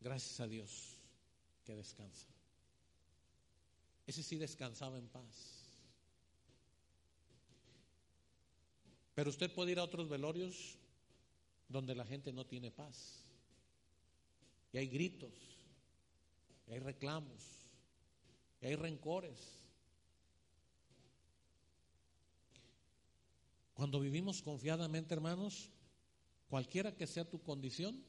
gracias 0.00 0.40
a 0.40 0.48
Dios 0.48 0.98
que 1.64 1.76
descansa. 1.76 2.26
Ese 4.10 4.24
sí 4.24 4.38
descansaba 4.38 4.98
en 4.98 5.06
paz. 5.06 5.62
Pero 9.14 9.30
usted 9.30 9.54
puede 9.54 9.70
ir 9.70 9.78
a 9.78 9.84
otros 9.84 10.08
velorios 10.08 10.76
donde 11.68 11.94
la 11.94 12.04
gente 12.04 12.32
no 12.32 12.44
tiene 12.44 12.72
paz. 12.72 13.22
Y 14.72 14.78
hay 14.78 14.88
gritos, 14.88 15.32
hay 16.66 16.80
reclamos, 16.80 17.40
hay 18.60 18.74
rencores. 18.74 19.60
Cuando 23.74 24.00
vivimos 24.00 24.42
confiadamente, 24.42 25.14
hermanos, 25.14 25.70
cualquiera 26.48 26.96
que 26.96 27.06
sea 27.06 27.30
tu 27.30 27.40
condición, 27.44 28.02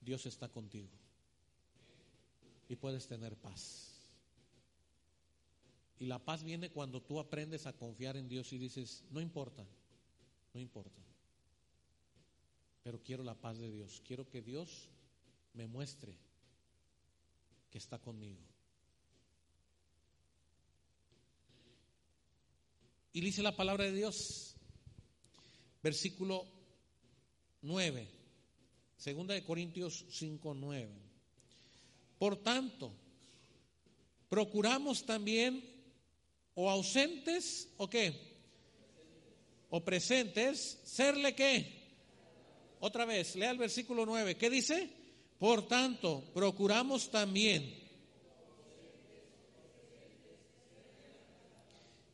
Dios 0.00 0.24
está 0.24 0.48
contigo. 0.48 0.88
Y 2.66 2.76
puedes 2.76 3.06
tener 3.06 3.36
paz. 3.36 3.97
Y 6.00 6.06
la 6.06 6.18
paz 6.18 6.44
viene 6.44 6.70
cuando 6.70 7.02
tú 7.02 7.18
aprendes 7.18 7.66
a 7.66 7.72
confiar 7.72 8.16
en 8.16 8.28
Dios 8.28 8.52
y 8.52 8.58
dices, 8.58 9.04
no 9.10 9.20
importa, 9.20 9.66
no 10.54 10.60
importa. 10.60 11.02
Pero 12.84 13.02
quiero 13.02 13.24
la 13.24 13.34
paz 13.34 13.58
de 13.58 13.70
Dios. 13.70 14.00
Quiero 14.06 14.28
que 14.28 14.40
Dios 14.40 14.88
me 15.54 15.66
muestre 15.66 16.16
que 17.70 17.78
está 17.78 17.98
conmigo. 17.98 18.40
Y 23.12 23.20
dice 23.20 23.42
la 23.42 23.56
palabra 23.56 23.84
de 23.84 23.92
Dios, 23.92 24.54
versículo 25.82 26.46
9, 27.62 28.08
segunda 28.96 29.34
de 29.34 29.44
Corintios 29.44 30.06
5, 30.10 30.54
9. 30.54 30.88
Por 32.18 32.36
tanto, 32.36 32.92
procuramos 34.28 35.04
también 35.04 35.77
o 36.58 36.66
ausentes 36.68 37.70
o 37.78 37.86
qué, 37.86 38.10
o 39.70 39.78
presentes, 39.84 40.82
serle 40.82 41.30
qué. 41.30 41.54
Otra 42.80 43.04
vez, 43.04 43.36
lea 43.36 43.52
el 43.52 43.58
versículo 43.58 44.04
9. 44.04 44.36
¿Qué 44.36 44.50
dice? 44.50 44.90
Por 45.38 45.68
tanto, 45.68 46.24
procuramos 46.34 47.12
también. 47.12 47.62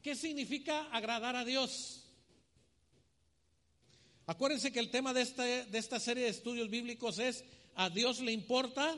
¿Qué 0.02 0.14
significa 0.14 0.90
agradar 0.92 1.36
a 1.36 1.46
Dios? 1.46 2.04
Acuérdense 4.26 4.70
que 4.72 4.80
el 4.80 4.90
tema 4.90 5.14
de 5.14 5.22
esta, 5.22 5.44
de 5.44 5.78
esta 5.78 5.98
serie 5.98 6.24
de 6.24 6.30
estudios 6.30 6.68
bíblicos 6.68 7.18
es 7.18 7.44
a 7.76 7.88
Dios 7.88 8.20
le 8.20 8.32
importa, 8.32 8.94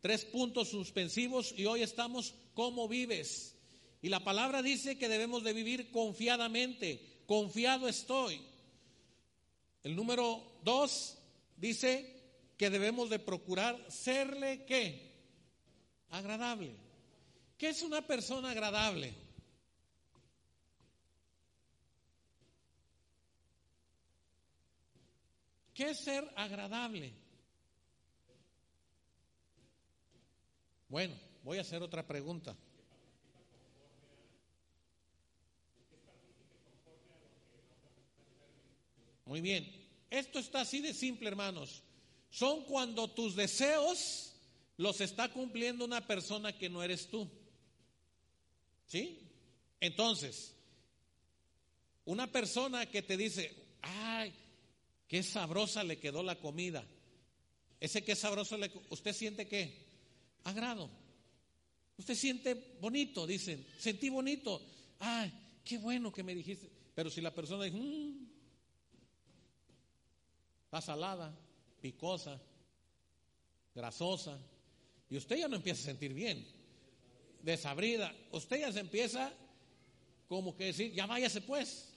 tres 0.00 0.24
puntos 0.24 0.70
suspensivos 0.70 1.54
y 1.56 1.66
hoy 1.66 1.82
estamos 1.82 2.34
cómo 2.54 2.88
vives. 2.88 3.57
Y 4.00 4.08
la 4.08 4.20
palabra 4.20 4.62
dice 4.62 4.96
que 4.96 5.08
debemos 5.08 5.42
de 5.42 5.52
vivir 5.52 5.90
confiadamente, 5.90 7.22
confiado 7.26 7.88
estoy. 7.88 8.40
El 9.82 9.96
número 9.96 10.42
dos 10.62 11.18
dice 11.56 12.18
que 12.56 12.70
debemos 12.70 13.10
de 13.10 13.18
procurar 13.18 13.76
serle 13.90 14.64
qué? 14.64 15.12
Agradable. 16.10 16.74
¿Qué 17.56 17.70
es 17.70 17.82
una 17.82 18.06
persona 18.06 18.50
agradable? 18.50 19.14
¿Qué 25.74 25.90
es 25.90 25.98
ser 25.98 26.28
agradable? 26.34 27.12
Bueno, 30.88 31.14
voy 31.44 31.58
a 31.58 31.60
hacer 31.60 31.82
otra 31.82 32.06
pregunta. 32.06 32.56
Muy 39.28 39.42
bien. 39.42 39.70
Esto 40.10 40.38
está 40.38 40.62
así 40.62 40.80
de 40.80 40.94
simple, 40.94 41.28
hermanos. 41.28 41.82
Son 42.30 42.64
cuando 42.64 43.08
tus 43.08 43.36
deseos 43.36 44.32
los 44.78 45.02
está 45.02 45.30
cumpliendo 45.30 45.84
una 45.84 46.06
persona 46.06 46.56
que 46.56 46.70
no 46.70 46.82
eres 46.82 47.08
tú. 47.08 47.28
¿Sí? 48.86 49.20
Entonces, 49.80 50.54
una 52.06 52.32
persona 52.32 52.86
que 52.86 53.02
te 53.02 53.18
dice, 53.18 53.54
ay, 53.82 54.32
qué 55.06 55.22
sabrosa 55.22 55.84
le 55.84 55.98
quedó 55.98 56.22
la 56.22 56.36
comida. 56.36 56.82
Ese 57.80 58.02
que 58.02 58.16
sabroso 58.16 58.56
le, 58.56 58.72
usted 58.88 59.12
siente 59.12 59.46
qué? 59.46 59.88
Agrado. 60.44 60.88
Usted 61.98 62.14
siente 62.14 62.54
bonito, 62.80 63.26
dicen, 63.26 63.66
sentí 63.78 64.08
bonito. 64.08 64.62
Ay, 65.00 65.30
qué 65.64 65.76
bueno 65.76 66.10
que 66.10 66.22
me 66.22 66.34
dijiste. 66.34 66.70
Pero 66.94 67.10
si 67.10 67.20
la 67.20 67.34
persona 67.34 67.64
dice, 67.64 67.76
mmm, 67.76 68.27
Está 70.68 70.82
salada, 70.82 71.34
picosa, 71.80 72.38
grasosa. 73.74 74.38
Y 75.08 75.16
usted 75.16 75.38
ya 75.38 75.48
no 75.48 75.56
empieza 75.56 75.80
a 75.80 75.86
sentir 75.86 76.12
bien, 76.12 76.46
desabrida. 77.42 78.14
Usted 78.32 78.60
ya 78.60 78.70
se 78.70 78.80
empieza 78.80 79.32
como 80.28 80.54
que 80.54 80.64
decir, 80.66 80.92
ya 80.92 81.06
váyase 81.06 81.40
pues. 81.40 81.88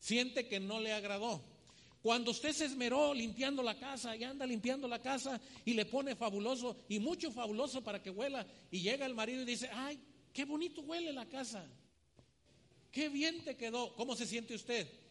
Siente 0.00 0.48
que 0.48 0.58
no 0.58 0.80
le 0.80 0.92
agradó. 0.92 1.40
Cuando 2.02 2.32
usted 2.32 2.52
se 2.52 2.64
esmeró 2.64 3.14
limpiando 3.14 3.62
la 3.62 3.78
casa 3.78 4.16
y 4.16 4.24
anda 4.24 4.44
limpiando 4.44 4.88
la 4.88 5.00
casa 5.00 5.40
y 5.64 5.74
le 5.74 5.86
pone 5.86 6.16
fabuloso 6.16 6.78
y 6.88 6.98
mucho 6.98 7.30
fabuloso 7.30 7.84
para 7.84 8.02
que 8.02 8.10
huela 8.10 8.44
y 8.72 8.80
llega 8.80 9.06
el 9.06 9.14
marido 9.14 9.42
y 9.42 9.44
dice, 9.44 9.70
ay, 9.72 10.00
qué 10.32 10.44
bonito 10.44 10.80
huele 10.80 11.12
la 11.12 11.28
casa. 11.28 11.64
Qué 12.90 13.08
bien 13.08 13.44
te 13.44 13.56
quedó. 13.56 13.94
¿Cómo 13.94 14.16
se 14.16 14.26
siente 14.26 14.56
usted? 14.56 15.01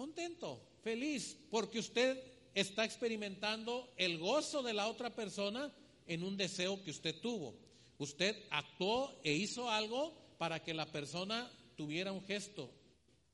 Contento, 0.00 0.58
feliz, 0.82 1.36
porque 1.50 1.78
usted 1.78 2.18
está 2.54 2.86
experimentando 2.86 3.92
el 3.98 4.16
gozo 4.16 4.62
de 4.62 4.72
la 4.72 4.88
otra 4.88 5.14
persona 5.14 5.70
en 6.06 6.24
un 6.24 6.38
deseo 6.38 6.82
que 6.82 6.90
usted 6.90 7.20
tuvo. 7.20 7.54
Usted 7.98 8.34
actuó 8.50 9.14
e 9.22 9.34
hizo 9.34 9.68
algo 9.68 10.14
para 10.38 10.62
que 10.62 10.72
la 10.72 10.86
persona 10.86 11.52
tuviera 11.76 12.12
un 12.12 12.24
gesto 12.24 12.72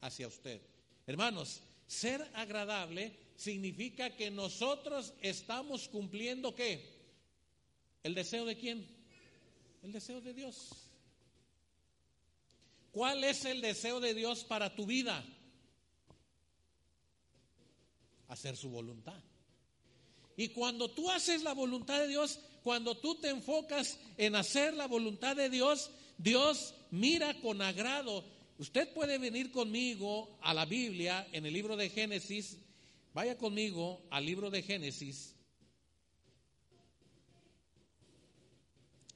hacia 0.00 0.26
usted. 0.26 0.60
Hermanos, 1.06 1.62
ser 1.86 2.20
agradable 2.34 3.16
significa 3.36 4.16
que 4.16 4.32
nosotros 4.32 5.14
estamos 5.22 5.86
cumpliendo 5.86 6.52
qué? 6.56 6.84
¿El 8.02 8.16
deseo 8.16 8.44
de 8.44 8.56
quién? 8.56 8.84
El 9.84 9.92
deseo 9.92 10.20
de 10.20 10.34
Dios. 10.34 10.70
¿Cuál 12.90 13.22
es 13.22 13.44
el 13.44 13.60
deseo 13.60 14.00
de 14.00 14.14
Dios 14.14 14.42
para 14.42 14.74
tu 14.74 14.84
vida? 14.84 15.24
Hacer 18.28 18.56
su 18.56 18.70
voluntad. 18.70 19.20
Y 20.36 20.48
cuando 20.48 20.90
tú 20.90 21.10
haces 21.10 21.42
la 21.42 21.54
voluntad 21.54 22.00
de 22.00 22.08
Dios, 22.08 22.40
cuando 22.62 22.96
tú 22.96 23.14
te 23.20 23.30
enfocas 23.30 23.98
en 24.16 24.34
hacer 24.34 24.74
la 24.74 24.86
voluntad 24.86 25.34
de 25.36 25.48
Dios, 25.48 25.90
Dios 26.18 26.74
mira 26.90 27.40
con 27.40 27.62
agrado. 27.62 28.24
Usted 28.58 28.92
puede 28.92 29.18
venir 29.18 29.50
conmigo 29.50 30.38
a 30.42 30.52
la 30.52 30.66
Biblia 30.66 31.26
en 31.32 31.46
el 31.46 31.52
libro 31.52 31.76
de 31.76 31.88
Génesis. 31.88 32.58
Vaya 33.14 33.38
conmigo 33.38 34.02
al 34.10 34.26
libro 34.26 34.50
de 34.50 34.62
Génesis, 34.62 35.34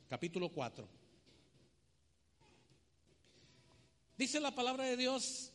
capítulo 0.09 0.49
4. 0.49 0.89
Dice 4.17 4.41
la 4.41 4.55
palabra 4.55 4.85
de 4.85 4.97
Dios, 4.97 5.53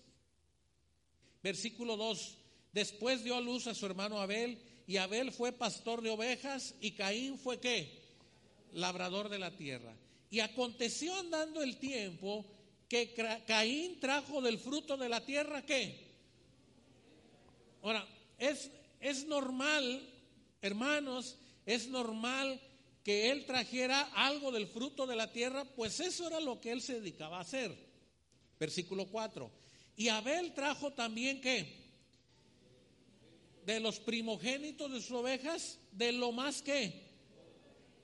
versículo 1.41 1.97
2, 1.97 2.37
Después 2.75 3.23
dio 3.23 3.37
a 3.37 3.41
luz 3.41 3.67
a 3.67 3.73
su 3.73 3.85
hermano 3.85 4.19
Abel 4.19 4.59
y 4.85 4.97
Abel 4.97 5.31
fue 5.31 5.53
pastor 5.53 6.01
de 6.01 6.09
ovejas 6.09 6.75
y 6.81 6.91
Caín 6.91 7.39
fue 7.39 7.61
qué? 7.61 8.03
Labrador 8.73 9.29
de 9.29 9.39
la 9.39 9.55
tierra. 9.55 9.95
Y 10.29 10.41
aconteció 10.41 11.15
andando 11.15 11.63
el 11.63 11.77
tiempo 11.77 12.45
que 12.89 13.13
Caín 13.47 13.97
trajo 14.01 14.41
del 14.41 14.59
fruto 14.59 14.97
de 14.97 15.07
la 15.07 15.25
tierra 15.25 15.65
qué? 15.65 16.05
Ahora, 17.81 18.05
es, 18.37 18.69
es 18.99 19.25
normal, 19.25 20.09
hermanos, 20.61 21.37
es 21.65 21.87
normal 21.87 22.59
que 23.05 23.31
él 23.31 23.45
trajera 23.45 24.01
algo 24.15 24.51
del 24.51 24.67
fruto 24.67 25.07
de 25.07 25.15
la 25.15 25.31
tierra, 25.31 25.63
pues 25.63 26.01
eso 26.01 26.27
era 26.27 26.41
lo 26.41 26.59
que 26.59 26.73
él 26.73 26.81
se 26.81 26.99
dedicaba 26.99 27.37
a 27.37 27.41
hacer. 27.41 27.73
Versículo 28.59 29.07
4. 29.07 29.49
Y 29.95 30.09
Abel 30.09 30.53
trajo 30.53 30.91
también 30.91 31.39
qué? 31.39 31.84
De 33.65 33.79
los 33.79 33.99
primogénitos 33.99 34.91
de 34.91 35.01
sus 35.01 35.11
ovejas, 35.11 35.79
de 35.91 36.11
lo 36.11 36.31
más 36.31 36.61
que. 36.61 37.05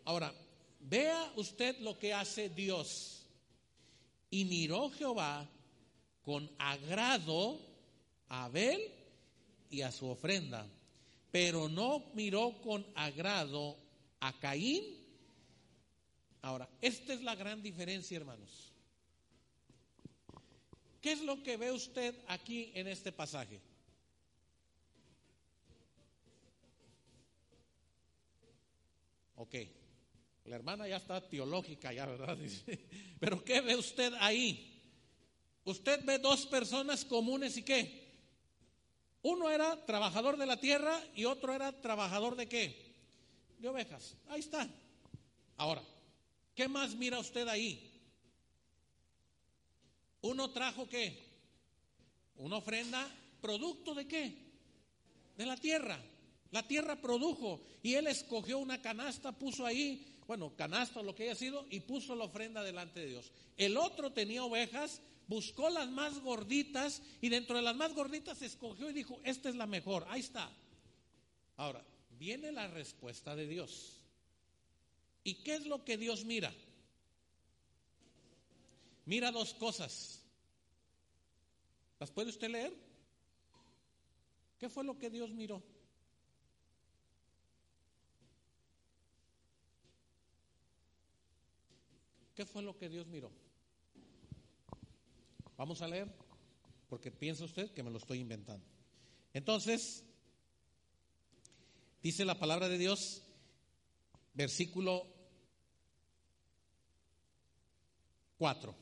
Ahora, 0.05 0.33
vea 0.79 1.31
usted 1.35 1.77
lo 1.79 1.97
que 1.99 2.13
hace 2.13 2.49
Dios. 2.49 3.27
Y 4.29 4.45
miró 4.45 4.89
Jehová 4.91 5.49
con 6.23 6.49
agrado 6.57 7.59
a 8.29 8.45
Abel 8.45 8.81
y 9.69 9.81
a 9.81 9.91
su 9.91 10.07
ofrenda, 10.07 10.67
pero 11.31 11.67
no 11.67 12.05
miró 12.13 12.61
con 12.61 12.85
agrado 12.95 13.77
a 14.19 14.37
Caín. 14.39 14.83
Ahora, 16.41 16.67
esta 16.81 17.13
es 17.13 17.21
la 17.21 17.35
gran 17.35 17.61
diferencia, 17.61 18.17
hermanos. 18.17 18.71
¿Qué 21.01 21.11
es 21.11 21.21
lo 21.21 21.43
que 21.43 21.57
ve 21.57 21.71
usted 21.71 22.15
aquí 22.27 22.71
en 22.73 22.87
este 22.87 23.11
pasaje? 23.11 23.59
Ok, 29.41 29.55
la 30.45 30.55
hermana 30.55 30.87
ya 30.87 30.97
está 30.97 31.19
teológica, 31.27 31.91
ya, 31.91 32.05
¿verdad? 32.05 32.37
Pero 33.19 33.43
¿qué 33.43 33.59
ve 33.61 33.75
usted 33.75 34.13
ahí? 34.19 34.79
Usted 35.63 36.05
ve 36.05 36.19
dos 36.19 36.45
personas 36.45 37.03
comunes 37.03 37.57
y 37.57 37.63
qué? 37.63 38.07
Uno 39.23 39.49
era 39.49 39.83
trabajador 39.87 40.37
de 40.37 40.45
la 40.45 40.59
tierra 40.59 41.03
y 41.15 41.25
otro 41.25 41.55
era 41.55 41.71
trabajador 41.81 42.35
de 42.35 42.47
qué? 42.47 42.93
De 43.57 43.67
ovejas. 43.67 44.15
Ahí 44.27 44.41
está. 44.41 44.69
Ahora, 45.57 45.81
¿qué 46.53 46.67
más 46.67 46.93
mira 46.93 47.17
usted 47.17 47.47
ahí? 47.47 47.99
Uno 50.21 50.51
trajo 50.51 50.87
qué? 50.87 51.17
Una 52.35 52.57
ofrenda, 52.57 53.09
producto 53.41 53.95
de 53.95 54.07
qué? 54.07 54.37
De 55.35 55.47
la 55.47 55.57
tierra. 55.57 55.99
La 56.51 56.67
tierra 56.67 57.01
produjo 57.01 57.61
y 57.81 57.93
él 57.95 58.07
escogió 58.07 58.59
una 58.59 58.81
canasta, 58.81 59.31
puso 59.31 59.65
ahí, 59.65 60.05
bueno, 60.27 60.53
canasta 60.55 60.99
o 60.99 61.03
lo 61.03 61.15
que 61.15 61.23
haya 61.23 61.35
sido, 61.35 61.65
y 61.69 61.79
puso 61.79 62.15
la 62.15 62.25
ofrenda 62.25 62.63
delante 62.63 62.99
de 62.99 63.07
Dios. 63.07 63.31
El 63.57 63.77
otro 63.77 64.11
tenía 64.11 64.43
ovejas, 64.43 65.01
buscó 65.27 65.69
las 65.69 65.89
más 65.89 66.19
gorditas 66.19 67.01
y 67.21 67.29
dentro 67.29 67.55
de 67.55 67.61
las 67.61 67.75
más 67.75 67.93
gorditas 67.93 68.41
escogió 68.41 68.89
y 68.89 68.93
dijo, 68.93 69.19
esta 69.23 69.49
es 69.49 69.55
la 69.55 69.65
mejor, 69.65 70.05
ahí 70.09 70.19
está. 70.19 70.51
Ahora, 71.55 71.85
viene 72.19 72.51
la 72.51 72.67
respuesta 72.67 73.35
de 73.35 73.47
Dios. 73.47 73.97
¿Y 75.23 75.35
qué 75.35 75.55
es 75.55 75.65
lo 75.65 75.85
que 75.85 75.97
Dios 75.97 76.25
mira? 76.25 76.53
Mira 79.05 79.31
dos 79.31 79.53
cosas. 79.53 80.21
¿Las 81.99 82.11
puede 82.11 82.29
usted 82.29 82.49
leer? 82.49 82.73
¿Qué 84.59 84.69
fue 84.69 84.83
lo 84.83 84.97
que 84.97 85.09
Dios 85.09 85.29
miró? 85.31 85.61
¿Qué 92.35 92.45
fue 92.45 92.61
lo 92.61 92.77
que 92.77 92.89
Dios 92.89 93.07
miró? 93.07 93.31
Vamos 95.57 95.81
a 95.81 95.87
leer, 95.87 96.07
porque 96.89 97.11
piensa 97.11 97.45
usted 97.45 97.71
que 97.71 97.83
me 97.83 97.91
lo 97.91 97.97
estoy 97.97 98.19
inventando. 98.19 98.65
Entonces, 99.33 100.03
dice 102.01 102.25
la 102.25 102.39
palabra 102.39 102.67
de 102.67 102.77
Dios, 102.77 103.21
versículo 104.33 105.07
4, 108.37 108.75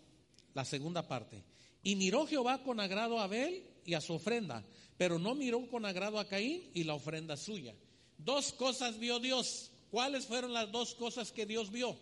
la 0.53 0.63
segunda 0.63 1.07
parte. 1.07 1.43
Y 1.83 1.95
miró 1.95 2.27
Jehová 2.27 2.63
con 2.63 2.79
agrado 2.79 3.19
a 3.19 3.23
Abel 3.23 3.67
y 3.85 3.93
a 3.93 4.01
su 4.01 4.13
ofrenda, 4.13 4.63
pero 4.97 5.17
no 5.17 5.35
miró 5.35 5.67
con 5.69 5.85
agrado 5.85 6.19
a 6.19 6.27
Caín 6.27 6.69
y 6.73 6.83
la 6.83 6.93
ofrenda 6.93 7.35
suya. 7.35 7.75
Dos 8.17 8.53
cosas 8.53 8.99
vio 8.99 9.19
Dios. 9.19 9.71
¿Cuáles 9.89 10.25
fueron 10.27 10.53
las 10.53 10.71
dos 10.71 10.93
cosas 10.93 11.31
que 11.31 11.45
Dios 11.45 11.71
vio? 11.71 11.97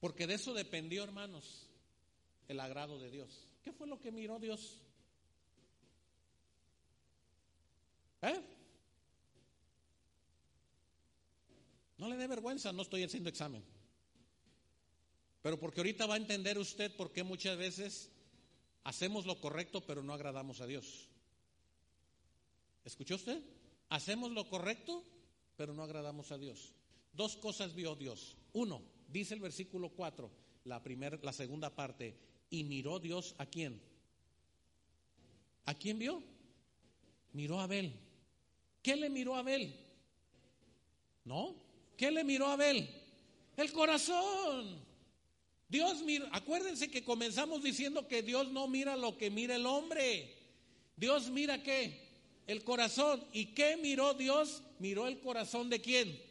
Porque 0.00 0.26
de 0.26 0.34
eso 0.34 0.54
dependió, 0.54 1.04
hermanos, 1.04 1.68
el 2.48 2.58
agrado 2.58 2.98
de 2.98 3.10
Dios. 3.10 3.46
¿Qué 3.62 3.72
fue 3.72 3.86
lo 3.86 4.00
que 4.00 4.10
miró 4.10 4.38
Dios? 4.38 4.80
¿Eh? 8.22 8.40
No 11.98 12.08
le 12.08 12.16
dé 12.16 12.26
vergüenza, 12.26 12.72
no 12.72 12.82
estoy 12.82 13.04
haciendo 13.04 13.28
examen. 13.28 13.62
Pero 15.42 15.58
porque 15.58 15.80
ahorita 15.80 16.06
va 16.06 16.14
a 16.14 16.18
entender 16.18 16.58
usted 16.58 16.94
por 16.96 17.12
qué 17.12 17.22
muchas 17.22 17.56
veces 17.58 18.10
hacemos 18.84 19.26
lo 19.26 19.40
correcto 19.40 19.82
pero 19.82 20.02
no 20.02 20.14
agradamos 20.14 20.60
a 20.62 20.66
Dios. 20.66 21.08
¿Escuchó 22.84 23.16
usted? 23.16 23.42
Hacemos 23.90 24.30
lo 24.30 24.48
correcto 24.48 25.04
pero 25.56 25.74
no 25.74 25.82
agradamos 25.82 26.32
a 26.32 26.38
Dios. 26.38 26.74
Dos 27.12 27.36
cosas 27.36 27.74
vio 27.74 27.96
Dios. 27.96 28.36
Uno, 28.52 28.82
dice 29.12 29.34
el 29.34 29.40
versículo 29.40 29.90
4, 29.90 30.30
la, 30.64 30.82
primera, 30.82 31.18
la 31.22 31.32
segunda 31.32 31.74
parte, 31.74 32.14
y 32.50 32.64
miró 32.64 32.98
Dios 32.98 33.34
a 33.38 33.46
quién. 33.46 33.80
¿A 35.66 35.74
quién 35.74 35.98
vio? 35.98 36.22
Miró 37.32 37.60
a 37.60 37.64
Abel. 37.64 37.92
¿Qué 38.82 38.96
le 38.96 39.10
miró 39.10 39.34
a 39.34 39.40
Abel? 39.40 39.74
¿No? 41.24 41.54
¿Qué 41.96 42.10
le 42.10 42.24
miró 42.24 42.46
a 42.46 42.54
Abel? 42.54 42.88
El 43.56 43.72
corazón. 43.72 44.80
Dios 45.68 46.02
mira, 46.02 46.28
acuérdense 46.32 46.90
que 46.90 47.04
comenzamos 47.04 47.62
diciendo 47.62 48.08
que 48.08 48.22
Dios 48.22 48.50
no 48.50 48.66
mira 48.66 48.96
lo 48.96 49.16
que 49.16 49.30
mira 49.30 49.54
el 49.54 49.66
hombre. 49.66 50.34
Dios 50.96 51.30
mira 51.30 51.62
qué? 51.62 52.08
El 52.46 52.64
corazón. 52.64 53.22
¿Y 53.32 53.46
qué 53.46 53.76
miró 53.76 54.14
Dios? 54.14 54.62
Miró 54.78 55.06
el 55.06 55.20
corazón 55.20 55.70
de 55.70 55.80
quién? 55.80 56.29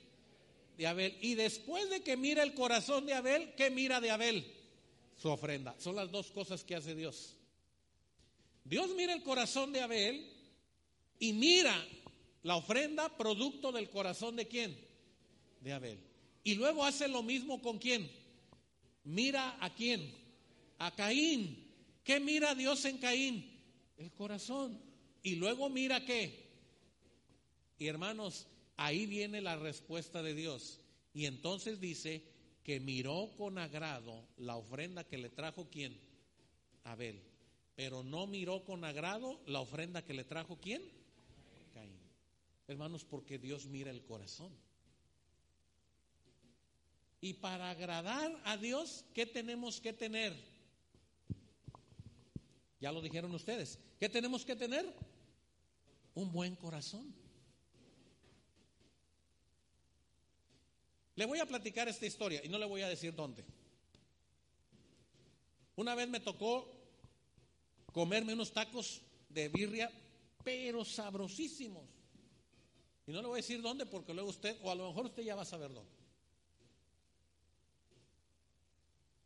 De 0.79 0.87
Abel. 0.87 1.17
Y 1.19 1.35
después 1.35 1.89
de 1.89 2.03
que 2.03 2.15
mira 2.15 2.41
el 2.41 2.53
corazón 2.53 3.05
de 3.05 3.13
Abel, 3.13 3.53
¿qué 3.57 3.69
mira 3.69 3.99
de 3.99 4.11
Abel? 4.11 4.49
Su 5.17 5.27
ofrenda. 5.27 5.75
Son 5.77 5.93
las 5.93 6.09
dos 6.09 6.31
cosas 6.31 6.63
que 6.63 6.73
hace 6.73 6.95
Dios. 6.95 7.35
Dios 8.63 8.89
mira 8.95 9.13
el 9.13 9.21
corazón 9.21 9.73
de 9.73 9.81
Abel 9.81 10.25
y 11.19 11.33
mira 11.33 11.75
la 12.43 12.55
ofrenda 12.55 13.17
producto 13.17 13.73
del 13.73 13.89
corazón 13.89 14.37
de 14.37 14.47
quién? 14.47 14.79
De 15.59 15.73
Abel. 15.73 15.99
Y 16.45 16.55
luego 16.55 16.85
hace 16.85 17.09
lo 17.09 17.23
mismo 17.23 17.61
con 17.61 17.77
quién? 17.77 18.09
Mira 19.03 19.57
a 19.59 19.75
quién? 19.75 20.15
A 20.77 20.95
Caín. 20.95 21.73
¿Qué 22.05 22.21
mira 22.21 22.55
Dios 22.55 22.85
en 22.85 22.99
Caín? 22.99 23.51
El 23.97 24.13
corazón. 24.13 24.81
Y 25.23 25.35
luego 25.35 25.67
mira 25.67 26.05
qué. 26.05 26.47
Y 27.77 27.87
hermanos, 27.87 28.47
ahí 28.79 29.05
viene 29.05 29.41
la 29.41 29.57
respuesta 29.57 30.23
de 30.23 30.33
Dios. 30.33 30.79
Y 31.13 31.25
entonces 31.25 31.81
dice 31.81 32.23
que 32.63 32.79
miró 32.79 33.29
con 33.37 33.57
agrado 33.57 34.25
la 34.37 34.55
ofrenda 34.55 35.03
que 35.03 35.17
le 35.17 35.29
trajo 35.29 35.67
quién? 35.69 35.99
Abel. 36.85 37.21
Pero 37.75 38.03
no 38.03 38.25
miró 38.25 38.63
con 38.63 38.85
agrado 38.85 39.41
la 39.45 39.59
ofrenda 39.59 40.05
que 40.05 40.13
le 40.13 40.23
trajo 40.23 40.57
quién? 40.61 40.81
Caín. 41.73 41.99
Hermanos, 42.67 43.03
porque 43.03 43.37
Dios 43.37 43.65
mira 43.65 43.91
el 43.91 44.03
corazón. 44.03 44.51
Y 47.19 47.33
para 47.33 47.71
agradar 47.71 48.41
a 48.45 48.55
Dios, 48.55 49.03
¿qué 49.13 49.25
tenemos 49.25 49.81
que 49.81 49.91
tener? 49.91 50.33
Ya 52.79 52.93
lo 52.93 53.01
dijeron 53.01 53.35
ustedes. 53.35 53.77
¿Qué 53.99 54.07
tenemos 54.07 54.45
que 54.45 54.55
tener? 54.55 54.85
Un 56.15 56.31
buen 56.31 56.55
corazón. 56.55 57.18
Le 61.19 61.25
voy 61.25 61.39
a 61.39 61.45
platicar 61.45 61.85
esta 61.89 62.05
historia 62.05 62.39
y 62.45 62.47
no 62.47 62.57
le 62.57 62.65
voy 62.65 62.81
a 62.81 62.87
decir 62.87 63.13
dónde. 63.13 63.43
Una 65.75 65.93
vez 65.93 66.07
me 66.07 66.21
tocó 66.21 66.65
comerme 67.91 68.31
unos 68.31 68.53
tacos 68.53 69.01
de 69.27 69.49
birria, 69.49 69.91
pero 70.45 70.85
sabrosísimos. 70.85 71.83
Y 73.05 73.11
no 73.11 73.21
le 73.21 73.27
voy 73.27 73.39
a 73.39 73.43
decir 73.43 73.61
dónde 73.61 73.85
porque 73.85 74.13
luego 74.13 74.29
usted, 74.29 74.55
o 74.63 74.71
a 74.71 74.75
lo 74.75 74.87
mejor 74.87 75.07
usted 75.07 75.23
ya 75.23 75.35
va 75.35 75.41
a 75.41 75.45
saber 75.45 75.73
dónde. 75.73 75.91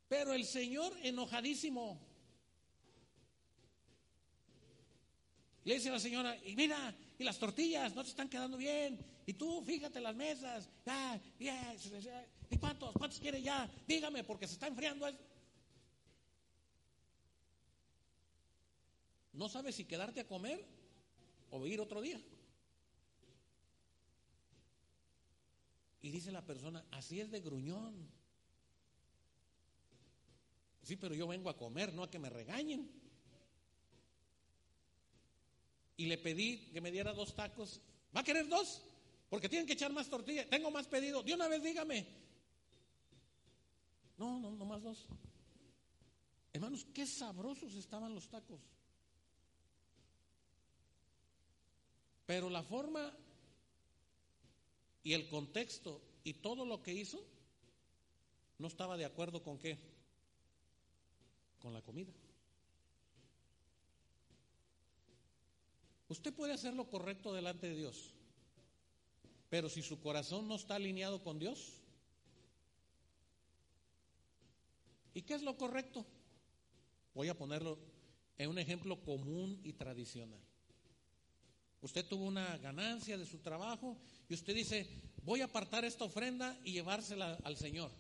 Pero 0.07 0.33
el 0.33 0.45
Señor 0.45 0.97
enojadísimo. 1.03 1.99
Le 5.65 5.75
dice 5.75 5.89
la 5.89 5.99
señora, 5.99 6.37
y 6.45 6.55
mira, 6.55 6.93
y 7.17 7.23
las 7.23 7.39
tortillas 7.39 7.95
no 7.95 8.03
te 8.03 8.09
están 8.09 8.29
quedando 8.29 8.57
bien. 8.57 8.99
Y 9.25 9.33
tú, 9.33 9.63
fíjate 9.63 10.01
las 10.01 10.15
mesas. 10.15 10.69
Ya, 10.85 11.21
ya, 11.39 11.75
¿Y 12.49 12.57
cuántos? 12.57 12.91
¿Cuántos 12.93 13.19
quiere 13.19 13.41
ya? 13.41 13.69
Dígame, 13.87 14.23
porque 14.23 14.47
se 14.47 14.53
está 14.53 14.67
enfriando. 14.67 15.07
No 19.31 19.49
sabes 19.49 19.75
si 19.75 19.85
quedarte 19.85 20.19
a 20.19 20.27
comer 20.27 20.65
o 21.49 21.65
ir 21.65 21.79
otro 21.79 22.01
día. 22.01 22.21
Y 26.01 26.11
dice 26.11 26.31
la 26.31 26.45
persona, 26.45 26.83
así 26.91 27.21
es 27.21 27.31
de 27.31 27.39
gruñón. 27.39 28.11
Sí, 30.81 30.97
pero 30.97 31.15
yo 31.15 31.25
vengo 31.27 31.49
a 31.49 31.55
comer, 31.55 31.93
no 31.93 32.03
a 32.03 32.11
que 32.11 32.19
me 32.19 32.29
regañen. 32.29 33.02
Y 35.97 36.05
le 36.07 36.17
pedí 36.17 36.71
que 36.71 36.81
me 36.81 36.91
diera 36.91 37.13
dos 37.13 37.35
tacos. 37.35 37.81
¿Va 38.15 38.21
a 38.21 38.23
querer 38.23 38.47
dos? 38.47 38.81
Porque 39.29 39.49
tienen 39.49 39.67
que 39.67 39.73
echar 39.73 39.91
más 39.91 40.09
tortilla. 40.09 40.47
Tengo 40.49 40.71
más 40.71 40.87
pedido. 40.87 41.23
De 41.23 41.33
una 41.33 41.47
vez 41.47 41.63
dígame. 41.63 42.05
No, 44.17 44.39
no, 44.39 44.51
no 44.51 44.65
más 44.65 44.81
dos. 44.81 45.07
Hermanos, 46.51 46.85
qué 46.93 47.05
sabrosos 47.05 47.73
estaban 47.75 48.13
los 48.13 48.27
tacos. 48.27 48.61
Pero 52.25 52.49
la 52.49 52.63
forma 52.63 53.11
y 55.03 55.13
el 55.13 55.27
contexto 55.27 56.01
y 56.23 56.35
todo 56.35 56.65
lo 56.65 56.81
que 56.81 56.93
hizo 56.93 57.23
no 58.59 58.67
estaba 58.67 58.97
de 58.97 59.05
acuerdo 59.05 59.43
con 59.43 59.57
qué? 59.57 59.93
con 61.63 61.73
la 61.73 61.81
comida. 61.81 62.11
Usted 66.07 66.33
puede 66.33 66.53
hacer 66.53 66.73
lo 66.73 66.89
correcto 66.89 67.33
delante 67.33 67.67
de 67.67 67.75
Dios, 67.75 68.13
pero 69.49 69.69
si 69.69 69.81
su 69.81 69.99
corazón 69.99 70.47
no 70.47 70.55
está 70.55 70.75
alineado 70.75 71.23
con 71.23 71.39
Dios, 71.39 71.81
¿y 75.13 75.21
qué 75.21 75.33
es 75.33 75.41
lo 75.41 75.57
correcto? 75.57 76.05
Voy 77.13 77.29
a 77.29 77.37
ponerlo 77.37 77.77
en 78.37 78.49
un 78.49 78.59
ejemplo 78.59 79.01
común 79.03 79.59
y 79.63 79.73
tradicional. 79.73 80.39
Usted 81.81 82.05
tuvo 82.07 82.25
una 82.25 82.57
ganancia 82.57 83.17
de 83.17 83.25
su 83.25 83.39
trabajo 83.39 83.97
y 84.29 84.33
usted 84.33 84.55
dice, 84.55 84.87
voy 85.23 85.41
a 85.41 85.45
apartar 85.45 85.83
esta 85.83 86.05
ofrenda 86.05 86.57
y 86.63 86.71
llevársela 86.71 87.37
al 87.43 87.57
Señor. 87.57 87.91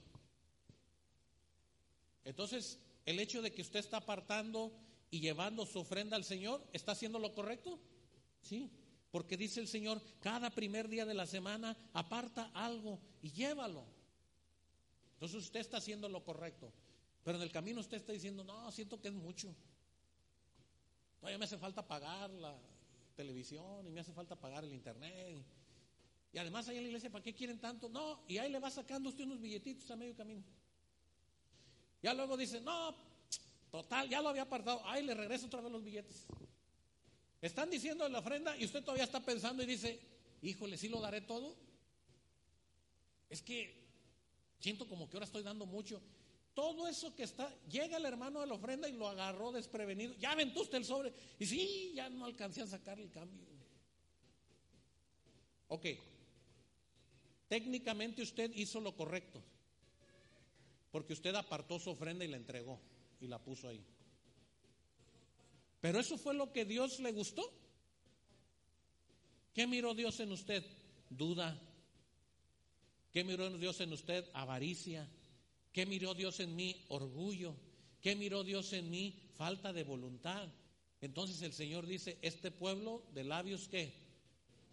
Entonces, 2.23 2.79
el 3.05 3.19
hecho 3.19 3.41
de 3.41 3.51
que 3.51 3.61
usted 3.61 3.79
está 3.79 3.97
apartando 3.97 4.71
y 5.11 5.19
llevando 5.19 5.65
su 5.65 5.79
ofrenda 5.79 6.15
al 6.15 6.23
Señor, 6.23 6.65
¿está 6.71 6.93
haciendo 6.93 7.19
lo 7.19 7.33
correcto? 7.33 7.79
Sí, 8.43 8.69
porque 9.09 9.37
dice 9.37 9.59
el 9.59 9.67
Señor, 9.67 10.01
cada 10.19 10.49
primer 10.49 10.87
día 10.89 11.05
de 11.05 11.13
la 11.13 11.25
semana 11.25 11.75
aparta 11.93 12.51
algo 12.53 12.99
y 13.21 13.31
llévalo. 13.31 13.85
Entonces 15.13 15.43
usted 15.43 15.61
está 15.61 15.77
haciendo 15.77 16.09
lo 16.09 16.23
correcto. 16.23 16.71
Pero 17.23 17.37
en 17.37 17.43
el 17.43 17.51
camino 17.51 17.79
usted 17.79 17.97
está 17.97 18.11
diciendo, 18.11 18.43
no, 18.43 18.71
siento 18.71 18.99
que 18.99 19.07
es 19.07 19.13
mucho. 19.13 19.55
Todavía 21.19 21.37
me 21.37 21.45
hace 21.45 21.57
falta 21.57 21.87
pagar 21.87 22.29
la 22.31 22.53
televisión 23.15 23.87
y 23.87 23.91
me 23.91 24.01
hace 24.01 24.11
falta 24.11 24.35
pagar 24.35 24.65
el 24.65 24.73
internet. 24.73 25.41
Y 26.33 26.37
además 26.37 26.67
ahí 26.67 26.77
en 26.77 26.83
la 26.83 26.87
iglesia, 26.89 27.09
¿para 27.09 27.23
qué 27.23 27.33
quieren 27.33 27.59
tanto? 27.59 27.87
No, 27.87 28.23
y 28.27 28.39
ahí 28.39 28.51
le 28.51 28.59
va 28.59 28.69
sacando 28.69 29.09
usted 29.09 29.23
unos 29.23 29.39
billetitos 29.39 29.89
a 29.91 29.95
medio 29.95 30.15
camino. 30.15 30.43
Ya 32.01 32.13
luego 32.13 32.35
dice, 32.35 32.59
no, 32.59 32.93
total, 33.71 34.09
ya 34.09 34.21
lo 34.21 34.29
había 34.29 34.41
apartado, 34.41 34.85
ahí 34.85 35.05
le 35.05 35.13
regreso 35.13 35.45
otra 35.45 35.61
vez 35.61 35.71
los 35.71 35.83
billetes. 35.83 36.25
Están 37.43 37.69
diciendo 37.69 38.07
la 38.07 38.19
ofrenda 38.19 38.55
y 38.55 38.63
usted 38.63 38.81
todavía 38.81 39.03
está 39.03 39.19
pensando 39.19 39.61
y 39.61 39.65
dice, 39.65 39.99
híjole, 40.41 40.77
¿sí 40.77 40.87
lo 40.87 41.01
daré 41.01 41.19
todo? 41.19 41.57
Es 43.29 43.41
que 43.41 43.83
siento 44.61 44.87
como 44.87 45.09
que 45.09 45.17
ahora 45.17 45.25
estoy 45.25 45.43
dando 45.43 45.65
mucho. 45.65 46.01
Todo 46.53 46.87
eso 46.87 47.13
que 47.13 47.23
está, 47.23 47.53
llega 47.67 47.97
el 47.97 48.05
hermano 48.05 48.39
de 48.39 48.47
la 48.47 48.53
ofrenda 48.53 48.87
y 48.87 48.93
lo 48.93 49.09
agarró 49.09 49.51
desprevenido. 49.51 50.13
Ya 50.15 50.31
aventó 50.31 50.61
usted 50.61 50.77
el 50.77 50.85
sobre. 50.85 51.13
Y 51.37 51.45
sí, 51.45 51.91
ya 51.93 52.09
no 52.09 52.23
alcancé 52.23 52.61
a 52.61 52.67
sacar 52.67 52.97
el 52.97 53.11
cambio. 53.11 53.45
Ok. 55.67 55.85
Técnicamente 57.49 58.21
usted 58.21 58.51
hizo 58.55 58.79
lo 58.79 58.95
correcto. 58.95 59.43
Porque 60.91 61.11
usted 61.11 61.35
apartó 61.35 61.77
su 61.77 61.89
ofrenda 61.89 62.23
y 62.23 62.29
la 62.29 62.37
entregó. 62.37 62.79
Y 63.19 63.27
la 63.27 63.37
puso 63.37 63.67
ahí. 63.67 63.83
Pero 65.83 65.99
eso 65.99 66.17
fue 66.17 66.33
lo 66.33 66.53
que 66.53 66.63
Dios 66.63 67.01
le 67.01 67.11
gustó. 67.11 67.43
¿Qué 69.53 69.67
miró 69.67 69.93
Dios 69.93 70.17
en 70.21 70.31
usted? 70.31 70.63
Duda. 71.09 71.59
¿Qué 73.11 73.25
miró 73.25 73.49
Dios 73.49 73.81
en 73.81 73.91
usted? 73.91 74.25
Avaricia. 74.33 75.05
¿Qué 75.73 75.85
miró 75.85 76.13
Dios 76.13 76.39
en 76.39 76.55
mí? 76.55 76.85
Orgullo. 76.87 77.53
¿Qué 77.99 78.15
miró 78.15 78.45
Dios 78.45 78.71
en 78.71 78.89
mí? 78.89 79.29
Falta 79.35 79.73
de 79.73 79.83
voluntad. 79.83 80.47
Entonces 81.01 81.41
el 81.41 81.51
Señor 81.51 81.85
dice, 81.85 82.17
este 82.21 82.49
pueblo 82.49 83.03
de 83.13 83.25
labios 83.25 83.67
¿qué? 83.67 83.93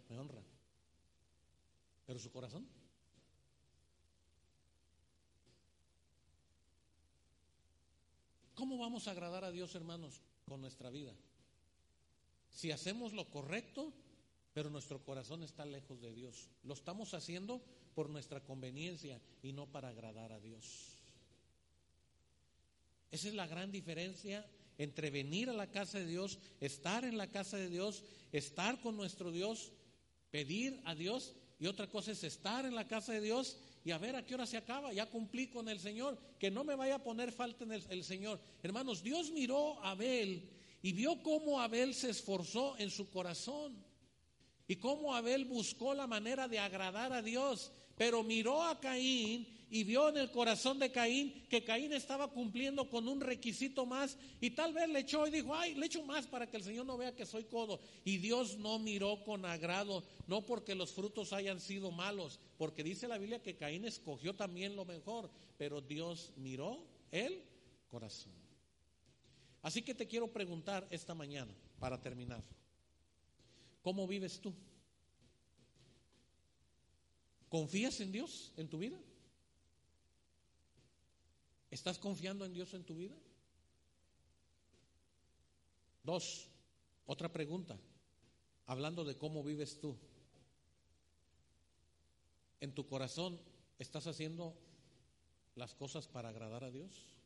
me 0.07 0.17
honra. 0.17 0.41
Pero 2.05 2.19
su 2.19 2.31
corazón. 2.31 2.65
¿Cómo 8.55 8.77
vamos 8.77 9.09
a 9.09 9.11
agradar 9.11 9.43
a 9.43 9.51
Dios, 9.51 9.75
hermanos, 9.75 10.21
con 10.51 10.59
nuestra 10.59 10.89
vida? 10.89 11.13
Si 12.49 12.71
hacemos 12.71 13.13
lo 13.13 13.29
correcto, 13.29 13.93
pero 14.53 14.69
nuestro 14.69 15.01
corazón 15.01 15.43
está 15.43 15.63
lejos 15.63 16.01
de 16.01 16.13
Dios. 16.13 16.49
Lo 16.65 16.73
estamos 16.73 17.13
haciendo 17.13 17.61
por 17.95 18.09
nuestra 18.09 18.43
conveniencia 18.43 19.21
y 19.41 19.53
no 19.53 19.67
para 19.67 19.87
agradar 19.87 20.33
a 20.33 20.41
Dios. 20.41 20.97
Esa 23.11 23.29
es 23.29 23.33
la 23.33 23.47
gran 23.47 23.71
diferencia 23.71 24.45
entre 24.77 25.09
venir 25.09 25.49
a 25.49 25.53
la 25.53 25.71
casa 25.71 25.99
de 25.99 26.05
Dios, 26.05 26.37
estar 26.59 27.05
en 27.05 27.17
la 27.17 27.31
casa 27.31 27.55
de 27.55 27.69
Dios, 27.69 28.03
estar 28.33 28.81
con 28.81 28.97
nuestro 28.97 29.31
Dios, 29.31 29.71
pedir 30.31 30.81
a 30.83 30.95
Dios 30.95 31.33
y 31.61 31.67
otra 31.67 31.89
cosa 31.89 32.11
es 32.11 32.25
estar 32.25 32.65
en 32.65 32.75
la 32.75 32.89
casa 32.89 33.13
de 33.13 33.21
Dios 33.21 33.57
y 33.83 33.91
a 33.91 33.97
ver 33.97 34.15
a 34.15 34.25
qué 34.25 34.35
hora 34.35 34.45
se 34.45 34.57
acaba, 34.57 34.93
ya 34.93 35.09
cumplí 35.09 35.47
con 35.47 35.67
el 35.67 35.79
Señor, 35.79 36.17
que 36.37 36.51
no 36.51 36.63
me 36.63 36.75
vaya 36.75 36.95
a 36.95 37.03
poner 37.03 37.31
falta 37.31 37.63
en 37.63 37.71
el, 37.71 38.03
Señor. 38.03 38.39
Hermanos, 38.61 39.01
Dios 39.01 39.31
miró 39.31 39.81
a 39.83 39.91
Abel 39.91 40.49
y 40.81 40.93
vio 40.93 41.21
cómo 41.23 41.59
Abel 41.59 41.93
se 41.95 42.09
esforzó 42.09 42.77
en 42.77 42.91
su 42.91 43.09
corazón 43.09 43.83
y 44.67 44.75
cómo 44.75 45.15
Abel 45.15 45.45
buscó 45.45 45.93
la 45.93 46.07
manera 46.07 46.47
de 46.47 46.59
agradar 46.59 47.11
a 47.13 47.21
Dios 47.21 47.71
pero 48.01 48.23
miró 48.23 48.63
a 48.63 48.79
Caín 48.79 49.47
y 49.69 49.83
vio 49.83 50.09
en 50.09 50.17
el 50.17 50.31
corazón 50.31 50.79
de 50.79 50.91
Caín 50.91 51.45
que 51.47 51.63
Caín 51.63 51.93
estaba 51.93 52.31
cumpliendo 52.31 52.89
con 52.89 53.07
un 53.07 53.21
requisito 53.21 53.85
más 53.85 54.17
y 54.39 54.49
tal 54.49 54.73
vez 54.73 54.89
le 54.89 55.01
echó 55.01 55.27
y 55.27 55.29
dijo, 55.29 55.53
ay, 55.53 55.75
le 55.75 55.85
echo 55.85 56.03
más 56.03 56.25
para 56.25 56.49
que 56.49 56.57
el 56.57 56.63
Señor 56.63 56.87
no 56.87 56.97
vea 56.97 57.15
que 57.15 57.27
soy 57.27 57.43
codo. 57.43 57.79
Y 58.03 58.17
Dios 58.17 58.57
no 58.57 58.79
miró 58.79 59.23
con 59.23 59.45
agrado, 59.45 60.03
no 60.25 60.43
porque 60.47 60.73
los 60.73 60.93
frutos 60.93 61.31
hayan 61.31 61.59
sido 61.59 61.91
malos, 61.91 62.39
porque 62.57 62.83
dice 62.83 63.07
la 63.07 63.19
Biblia 63.19 63.43
que 63.43 63.55
Caín 63.55 63.85
escogió 63.85 64.35
también 64.35 64.75
lo 64.75 64.83
mejor, 64.83 65.29
pero 65.59 65.79
Dios 65.79 66.33
miró 66.37 66.83
el 67.11 67.43
corazón. 67.87 68.33
Así 69.61 69.83
que 69.83 69.93
te 69.93 70.07
quiero 70.07 70.33
preguntar 70.33 70.87
esta 70.89 71.13
mañana, 71.13 71.53
para 71.79 72.01
terminar, 72.01 72.43
¿cómo 73.83 74.07
vives 74.07 74.41
tú? 74.41 74.55
¿Confías 77.51 77.99
en 77.99 78.13
Dios 78.13 78.53
en 78.55 78.69
tu 78.69 78.77
vida? 78.77 78.97
¿Estás 81.69 81.99
confiando 81.99 82.45
en 82.45 82.53
Dios 82.53 82.73
en 82.73 82.85
tu 82.85 82.95
vida? 82.95 83.13
Dos, 86.01 86.47
otra 87.05 87.29
pregunta, 87.29 87.77
hablando 88.67 89.03
de 89.03 89.17
cómo 89.17 89.43
vives 89.43 89.81
tú. 89.81 89.97
¿En 92.61 92.73
tu 92.73 92.87
corazón 92.87 93.37
estás 93.79 94.07
haciendo 94.07 94.55
las 95.55 95.75
cosas 95.75 96.07
para 96.07 96.29
agradar 96.29 96.63
a 96.63 96.71
Dios? 96.71 97.17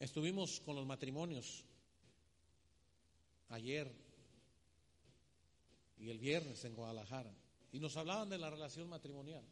Estuvimos 0.00 0.60
con 0.60 0.76
los 0.76 0.86
matrimonios 0.86 1.62
ayer 3.50 4.03
y 6.04 6.10
el 6.10 6.18
viernes 6.18 6.62
en 6.64 6.74
Guadalajara. 6.74 7.34
Y 7.72 7.80
nos 7.80 7.96
hablaban 7.96 8.28
de 8.28 8.36
la 8.36 8.50
relación 8.50 8.88
matrimonial. 8.88 9.42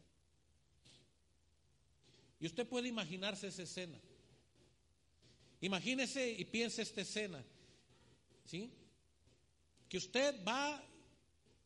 Y 2.39 2.45
usted 2.45 2.67
puede 2.67 2.87
imaginarse 2.87 3.47
esa 3.47 3.63
escena. 3.63 3.99
Imagínese 5.61 6.29
y 6.29 6.45
piense 6.45 6.83
esta 6.83 7.01
escena. 7.01 7.43
¿Sí? 8.45 8.71
Que 9.89 9.97
usted 9.97 10.43
va 10.45 10.83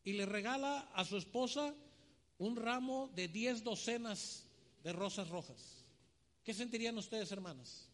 y 0.05 0.13
le 0.13 0.25
regala 0.25 0.89
a 0.93 1.03
su 1.03 1.17
esposa 1.17 1.75
un 2.37 2.55
ramo 2.55 3.11
de 3.13 3.27
10 3.27 3.65
docenas 3.65 4.45
de 4.83 4.93
rosas 4.93 5.27
rojas. 5.27 5.83
¿Qué 6.45 6.53
sentirían 6.53 6.97
ustedes, 6.97 7.29
hermanas? 7.33 7.89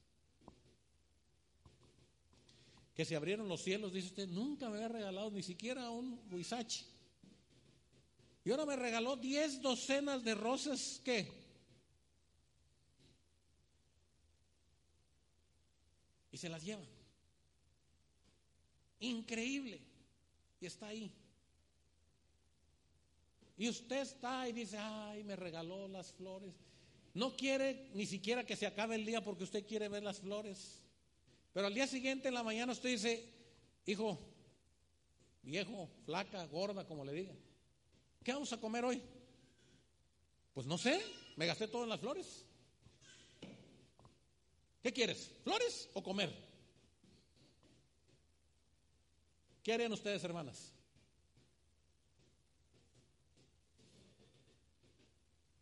Que 2.95 3.05
se 3.05 3.15
abrieron 3.15 3.47
los 3.47 3.63
cielos, 3.63 3.93
dice 3.93 4.07
usted, 4.07 4.27
nunca 4.27 4.69
me 4.69 4.75
había 4.75 4.87
regalado 4.87 5.31
ni 5.31 5.41
siquiera 5.41 5.89
un 5.89 6.21
huizache. 6.31 6.85
Y 8.45 8.51
ahora 8.51 8.65
me 8.65 8.75
regaló 8.75 9.15
diez 9.15 9.61
docenas 9.61 10.23
de 10.23 10.35
rosas, 10.35 11.01
¿qué? 11.03 11.31
Y 16.31 16.37
se 16.37 16.49
las 16.49 16.63
llevan. 16.63 16.87
Increíble. 18.99 19.81
Y 20.59 20.65
está 20.65 20.87
ahí. 20.87 21.11
Y 23.57 23.69
usted 23.69 24.01
está 24.01 24.47
y 24.47 24.51
dice, 24.51 24.77
ay, 24.77 25.23
me 25.23 25.35
regaló 25.35 25.87
las 25.87 26.11
flores. 26.11 26.53
No 27.13 27.35
quiere 27.35 27.89
ni 27.93 28.05
siquiera 28.05 28.45
que 28.45 28.55
se 28.55 28.65
acabe 28.65 28.95
el 28.95 29.05
día 29.05 29.23
porque 29.23 29.43
usted 29.43 29.65
quiere 29.65 29.87
ver 29.87 30.03
las 30.03 30.19
flores. 30.19 30.82
Pero 31.53 31.67
al 31.67 31.73
día 31.73 31.87
siguiente 31.87 32.27
en 32.27 32.33
la 32.33 32.43
mañana 32.43 32.71
usted 32.73 32.89
dice, 32.89 33.23
hijo, 33.85 34.19
viejo, 35.43 35.89
flaca, 36.05 36.45
gorda, 36.47 36.85
como 36.87 37.05
le 37.05 37.13
diga, 37.13 37.33
¿qué 38.23 38.33
vamos 38.33 38.51
a 38.53 38.59
comer 38.59 38.83
hoy? 38.83 39.01
Pues 40.53 40.65
no 40.65 40.77
sé, 40.77 41.01
me 41.35 41.45
gasté 41.45 41.67
todo 41.67 41.83
en 41.83 41.89
las 41.89 41.99
flores. 41.99 42.45
¿Qué 44.81 44.91
quieres? 44.91 45.31
¿Flores 45.43 45.89
o 45.93 46.03
comer? 46.03 46.33
¿Qué 49.63 49.73
harían 49.73 49.93
ustedes, 49.93 50.23
hermanas? 50.23 50.73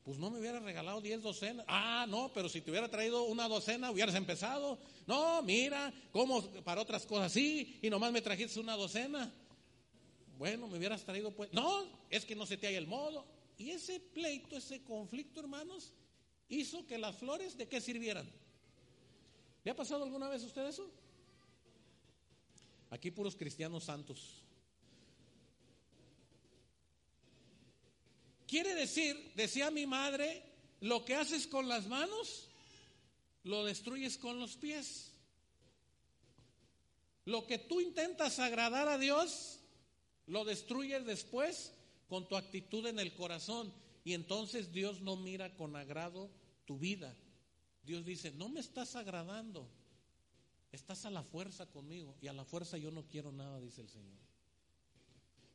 Pues 0.04 0.18
no 0.18 0.32
me 0.32 0.40
hubiera 0.40 0.60
regalado 0.60 1.00
10 1.00 1.22
docenas. 1.22 1.66
Ah, 1.68 2.06
no, 2.10 2.32
pero 2.34 2.50
si 2.50 2.62
te 2.62 2.72
hubiera 2.72 2.90
traído 2.90 3.24
una 3.24 3.48
docena, 3.48 3.92
hubieras 3.92 4.16
empezado. 4.16 4.80
No, 5.06 5.42
mira, 5.44 5.94
como 6.12 6.42
para 6.64 6.82
otras 6.82 7.06
cosas 7.06 7.32
sí, 7.32 7.80
y 7.82 7.90
nomás 7.90 8.12
me 8.12 8.22
trajiste 8.22 8.60
una 8.60 8.76
docena. 8.76 9.32
Bueno, 10.40 10.68
me 10.68 10.80
hubieras 10.80 11.04
traído 11.04 11.32
pues. 11.32 11.54
No, 11.54 11.86
es 12.10 12.26
que 12.26 12.36
no 12.36 12.48
se 12.48 12.58
te 12.58 12.66
haya 12.66 12.80
el 12.80 12.88
modo. 12.88 13.26
Y 13.60 13.70
ese 13.70 14.00
pleito, 14.00 14.58
ese 14.58 14.84
conflicto, 14.84 15.40
hermanos, 15.40 15.94
hizo 16.50 16.88
que 16.88 16.98
las 16.98 17.16
flores 17.18 17.56
de 17.56 17.68
qué 17.68 17.80
sirvieran. 17.80 18.28
¿Le 19.64 19.70
ha 19.70 19.76
pasado 19.76 20.04
alguna 20.04 20.28
vez 20.30 20.42
a 20.42 20.48
usted 20.48 20.66
eso? 20.66 20.90
Aquí 22.90 23.12
puros 23.12 23.36
cristianos 23.36 23.84
santos. 23.84 24.41
Quiere 28.52 28.76
decir, 28.76 29.32
decía 29.34 29.72
mi 29.72 29.88
madre, 29.88 30.44
Lo 30.82 31.06
que 31.06 31.16
haces 31.16 31.48
con 31.48 31.70
las 31.70 31.88
manos, 31.88 32.50
lo 33.44 33.64
destruyes 33.64 34.18
con 34.18 34.40
los 34.40 34.58
pies. 34.58 35.14
Lo 37.24 37.48
que 37.48 37.60
tú 37.60 37.80
intentas 37.80 38.40
agradar 38.40 38.90
a 38.90 38.98
Dios, 38.98 39.60
lo 40.26 40.44
destruyes 40.44 41.06
después 41.06 41.72
con 42.10 42.28
tu 42.28 42.36
actitud 42.36 42.86
en 42.88 43.00
el 43.00 43.14
corazón. 43.14 43.72
Y 44.04 44.16
entonces 44.16 44.74
Dios 44.74 45.00
no 45.00 45.16
mira 45.16 45.56
con 45.56 45.78
agrado 45.78 46.30
tu 46.66 46.78
vida. 46.78 47.16
Dios 47.84 48.04
dice, 48.06 48.32
no 48.32 48.50
me 48.50 48.60
estás 48.60 48.98
agradando, 48.98 49.70
estás 50.74 51.06
a 51.06 51.10
la 51.10 51.24
fuerza 51.24 51.68
conmigo. 51.68 52.18
Y 52.22 52.28
a 52.28 52.34
la 52.34 52.44
fuerza 52.44 52.78
yo 52.78 52.92
no 52.92 53.08
quiero 53.08 53.32
nada, 53.32 53.62
dice 53.62 53.80
el 53.80 53.88
Señor. 53.88 54.31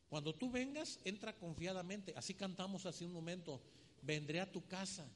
Cuando 0.09 0.33
tú 0.33 0.49
vengas, 0.49 0.99
entra 1.03 1.35
confiadamente. 1.35 2.13
Así 2.15 2.33
cantamos 2.33 2.85
hace 2.85 3.05
un 3.05 3.13
momento. 3.13 3.61
Vendré 4.01 4.39
a 4.39 4.51
tu 4.51 4.65
casa 4.67 5.09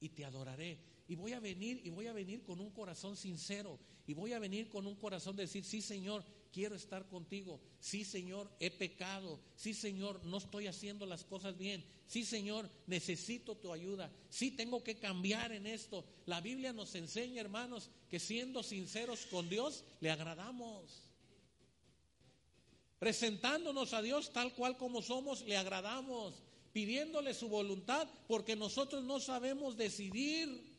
y 0.00 0.10
te 0.10 0.24
adoraré. 0.24 0.78
Y 1.08 1.16
voy 1.16 1.32
a 1.32 1.40
venir 1.40 1.80
y 1.84 1.90
voy 1.90 2.06
a 2.06 2.12
venir 2.12 2.42
con 2.42 2.60
un 2.60 2.70
corazón 2.70 3.16
sincero. 3.16 3.78
Y 4.06 4.14
voy 4.14 4.32
a 4.32 4.38
venir 4.38 4.68
con 4.68 4.86
un 4.86 4.94
corazón 4.94 5.36
de 5.36 5.42
decir, 5.42 5.64
sí 5.64 5.82
Señor, 5.82 6.24
quiero 6.52 6.76
estar 6.76 7.08
contigo. 7.08 7.60
Sí 7.80 8.04
Señor, 8.04 8.50
he 8.60 8.70
pecado. 8.70 9.40
Sí 9.56 9.74
Señor, 9.74 10.24
no 10.24 10.38
estoy 10.38 10.66
haciendo 10.66 11.04
las 11.04 11.24
cosas 11.24 11.56
bien. 11.58 11.84
Sí 12.06 12.24
Señor, 12.24 12.70
necesito 12.86 13.56
tu 13.56 13.72
ayuda. 13.72 14.10
Sí 14.28 14.50
tengo 14.50 14.84
que 14.84 14.98
cambiar 14.98 15.52
en 15.52 15.66
esto. 15.66 16.04
La 16.26 16.40
Biblia 16.40 16.72
nos 16.72 16.94
enseña, 16.94 17.40
hermanos, 17.40 17.90
que 18.08 18.20
siendo 18.20 18.62
sinceros 18.62 19.26
con 19.26 19.48
Dios, 19.48 19.84
le 20.00 20.10
agradamos. 20.10 21.07
Presentándonos 22.98 23.92
a 23.94 24.02
Dios 24.02 24.32
tal 24.32 24.54
cual 24.54 24.76
como 24.76 25.02
somos, 25.02 25.42
le 25.42 25.56
agradamos, 25.56 26.42
pidiéndole 26.72 27.32
su 27.32 27.48
voluntad, 27.48 28.08
porque 28.26 28.56
nosotros 28.56 29.04
no 29.04 29.20
sabemos 29.20 29.76
decidir. 29.76 30.76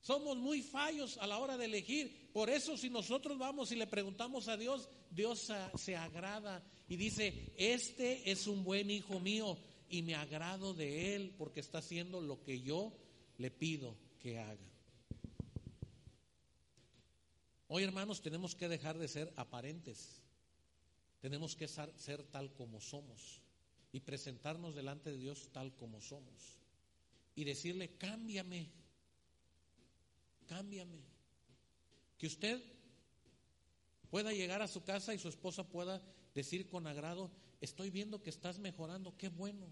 Somos 0.00 0.36
muy 0.36 0.60
fallos 0.60 1.16
a 1.18 1.26
la 1.26 1.38
hora 1.38 1.56
de 1.56 1.66
elegir. 1.66 2.30
Por 2.32 2.50
eso 2.50 2.76
si 2.76 2.90
nosotros 2.90 3.38
vamos 3.38 3.70
y 3.72 3.76
le 3.76 3.86
preguntamos 3.86 4.48
a 4.48 4.56
Dios, 4.56 4.88
Dios 5.10 5.48
se 5.76 5.96
agrada 5.96 6.62
y 6.88 6.96
dice, 6.96 7.52
este 7.56 8.30
es 8.30 8.46
un 8.46 8.64
buen 8.64 8.90
hijo 8.90 9.20
mío 9.20 9.56
y 9.88 10.02
me 10.02 10.14
agrado 10.14 10.74
de 10.74 11.14
él 11.14 11.34
porque 11.38 11.60
está 11.60 11.78
haciendo 11.78 12.20
lo 12.20 12.42
que 12.42 12.60
yo 12.60 12.92
le 13.38 13.50
pido 13.50 13.96
que 14.18 14.38
haga. 14.38 14.74
Hoy 17.68 17.82
hermanos 17.82 18.20
tenemos 18.20 18.54
que 18.54 18.68
dejar 18.68 18.98
de 18.98 19.08
ser 19.08 19.32
aparentes. 19.36 20.23
Tenemos 21.24 21.56
que 21.56 21.66
ser 21.68 22.22
tal 22.24 22.52
como 22.52 22.82
somos 22.82 23.40
y 23.92 24.00
presentarnos 24.00 24.74
delante 24.74 25.10
de 25.10 25.16
Dios 25.16 25.48
tal 25.52 25.74
como 25.74 26.02
somos. 26.02 26.58
Y 27.34 27.44
decirle, 27.44 27.96
cámbiame, 27.96 28.68
cámbiame. 30.46 31.00
Que 32.18 32.26
usted 32.26 32.62
pueda 34.10 34.34
llegar 34.34 34.60
a 34.60 34.68
su 34.68 34.84
casa 34.84 35.14
y 35.14 35.18
su 35.18 35.30
esposa 35.30 35.66
pueda 35.66 36.02
decir 36.34 36.68
con 36.68 36.86
agrado, 36.86 37.30
estoy 37.62 37.88
viendo 37.88 38.22
que 38.22 38.28
estás 38.28 38.58
mejorando, 38.58 39.16
qué 39.16 39.30
bueno. 39.30 39.66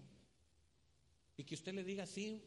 Y 1.37 1.43
que 1.43 1.53
usted 1.53 1.75
le 1.75 1.83
diga, 1.83 2.07
sí, 2.07 2.41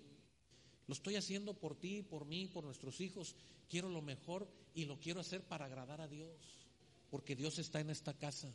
lo 0.89 0.95
estoy 0.95 1.15
haciendo 1.15 1.55
por 1.55 1.79
ti, 1.79 2.03
por 2.03 2.25
mí, 2.25 2.49
por 2.49 2.65
nuestros 2.65 3.01
hijos, 3.01 3.37
quiero 3.69 3.89
lo 3.89 4.03
mejor 4.03 4.53
y 4.75 4.85
lo 4.85 4.99
quiero 4.99 5.21
hacer 5.21 5.47
para 5.47 5.67
agradar 5.67 6.01
a 6.01 6.09
Dios, 6.09 6.67
porque 7.09 7.37
Dios 7.37 7.61
está 7.61 7.79
en 7.79 7.91
esta 7.91 8.13
casa 8.13 8.53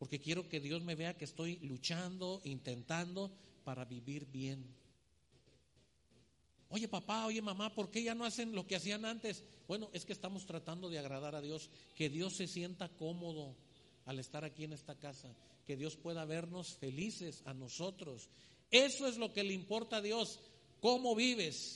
porque 0.00 0.18
quiero 0.18 0.48
que 0.48 0.60
Dios 0.60 0.82
me 0.82 0.94
vea 0.94 1.18
que 1.18 1.26
estoy 1.26 1.58
luchando, 1.58 2.40
intentando 2.44 3.30
para 3.64 3.84
vivir 3.84 4.24
bien. 4.24 4.64
Oye 6.70 6.88
papá, 6.88 7.26
oye 7.26 7.42
mamá, 7.42 7.74
¿por 7.74 7.90
qué 7.90 8.02
ya 8.02 8.14
no 8.14 8.24
hacen 8.24 8.54
lo 8.54 8.66
que 8.66 8.76
hacían 8.76 9.04
antes? 9.04 9.44
Bueno, 9.68 9.90
es 9.92 10.06
que 10.06 10.14
estamos 10.14 10.46
tratando 10.46 10.88
de 10.88 10.98
agradar 10.98 11.34
a 11.34 11.42
Dios, 11.42 11.68
que 11.94 12.08
Dios 12.08 12.34
se 12.34 12.46
sienta 12.46 12.88
cómodo 12.88 13.54
al 14.06 14.18
estar 14.18 14.42
aquí 14.42 14.64
en 14.64 14.72
esta 14.72 14.94
casa, 14.94 15.36
que 15.66 15.76
Dios 15.76 15.96
pueda 15.96 16.24
vernos 16.24 16.76
felices 16.76 17.42
a 17.44 17.52
nosotros. 17.52 18.30
Eso 18.70 19.06
es 19.06 19.18
lo 19.18 19.34
que 19.34 19.44
le 19.44 19.52
importa 19.52 19.96
a 19.98 20.02
Dios, 20.02 20.40
cómo 20.80 21.14
vives. 21.14 21.68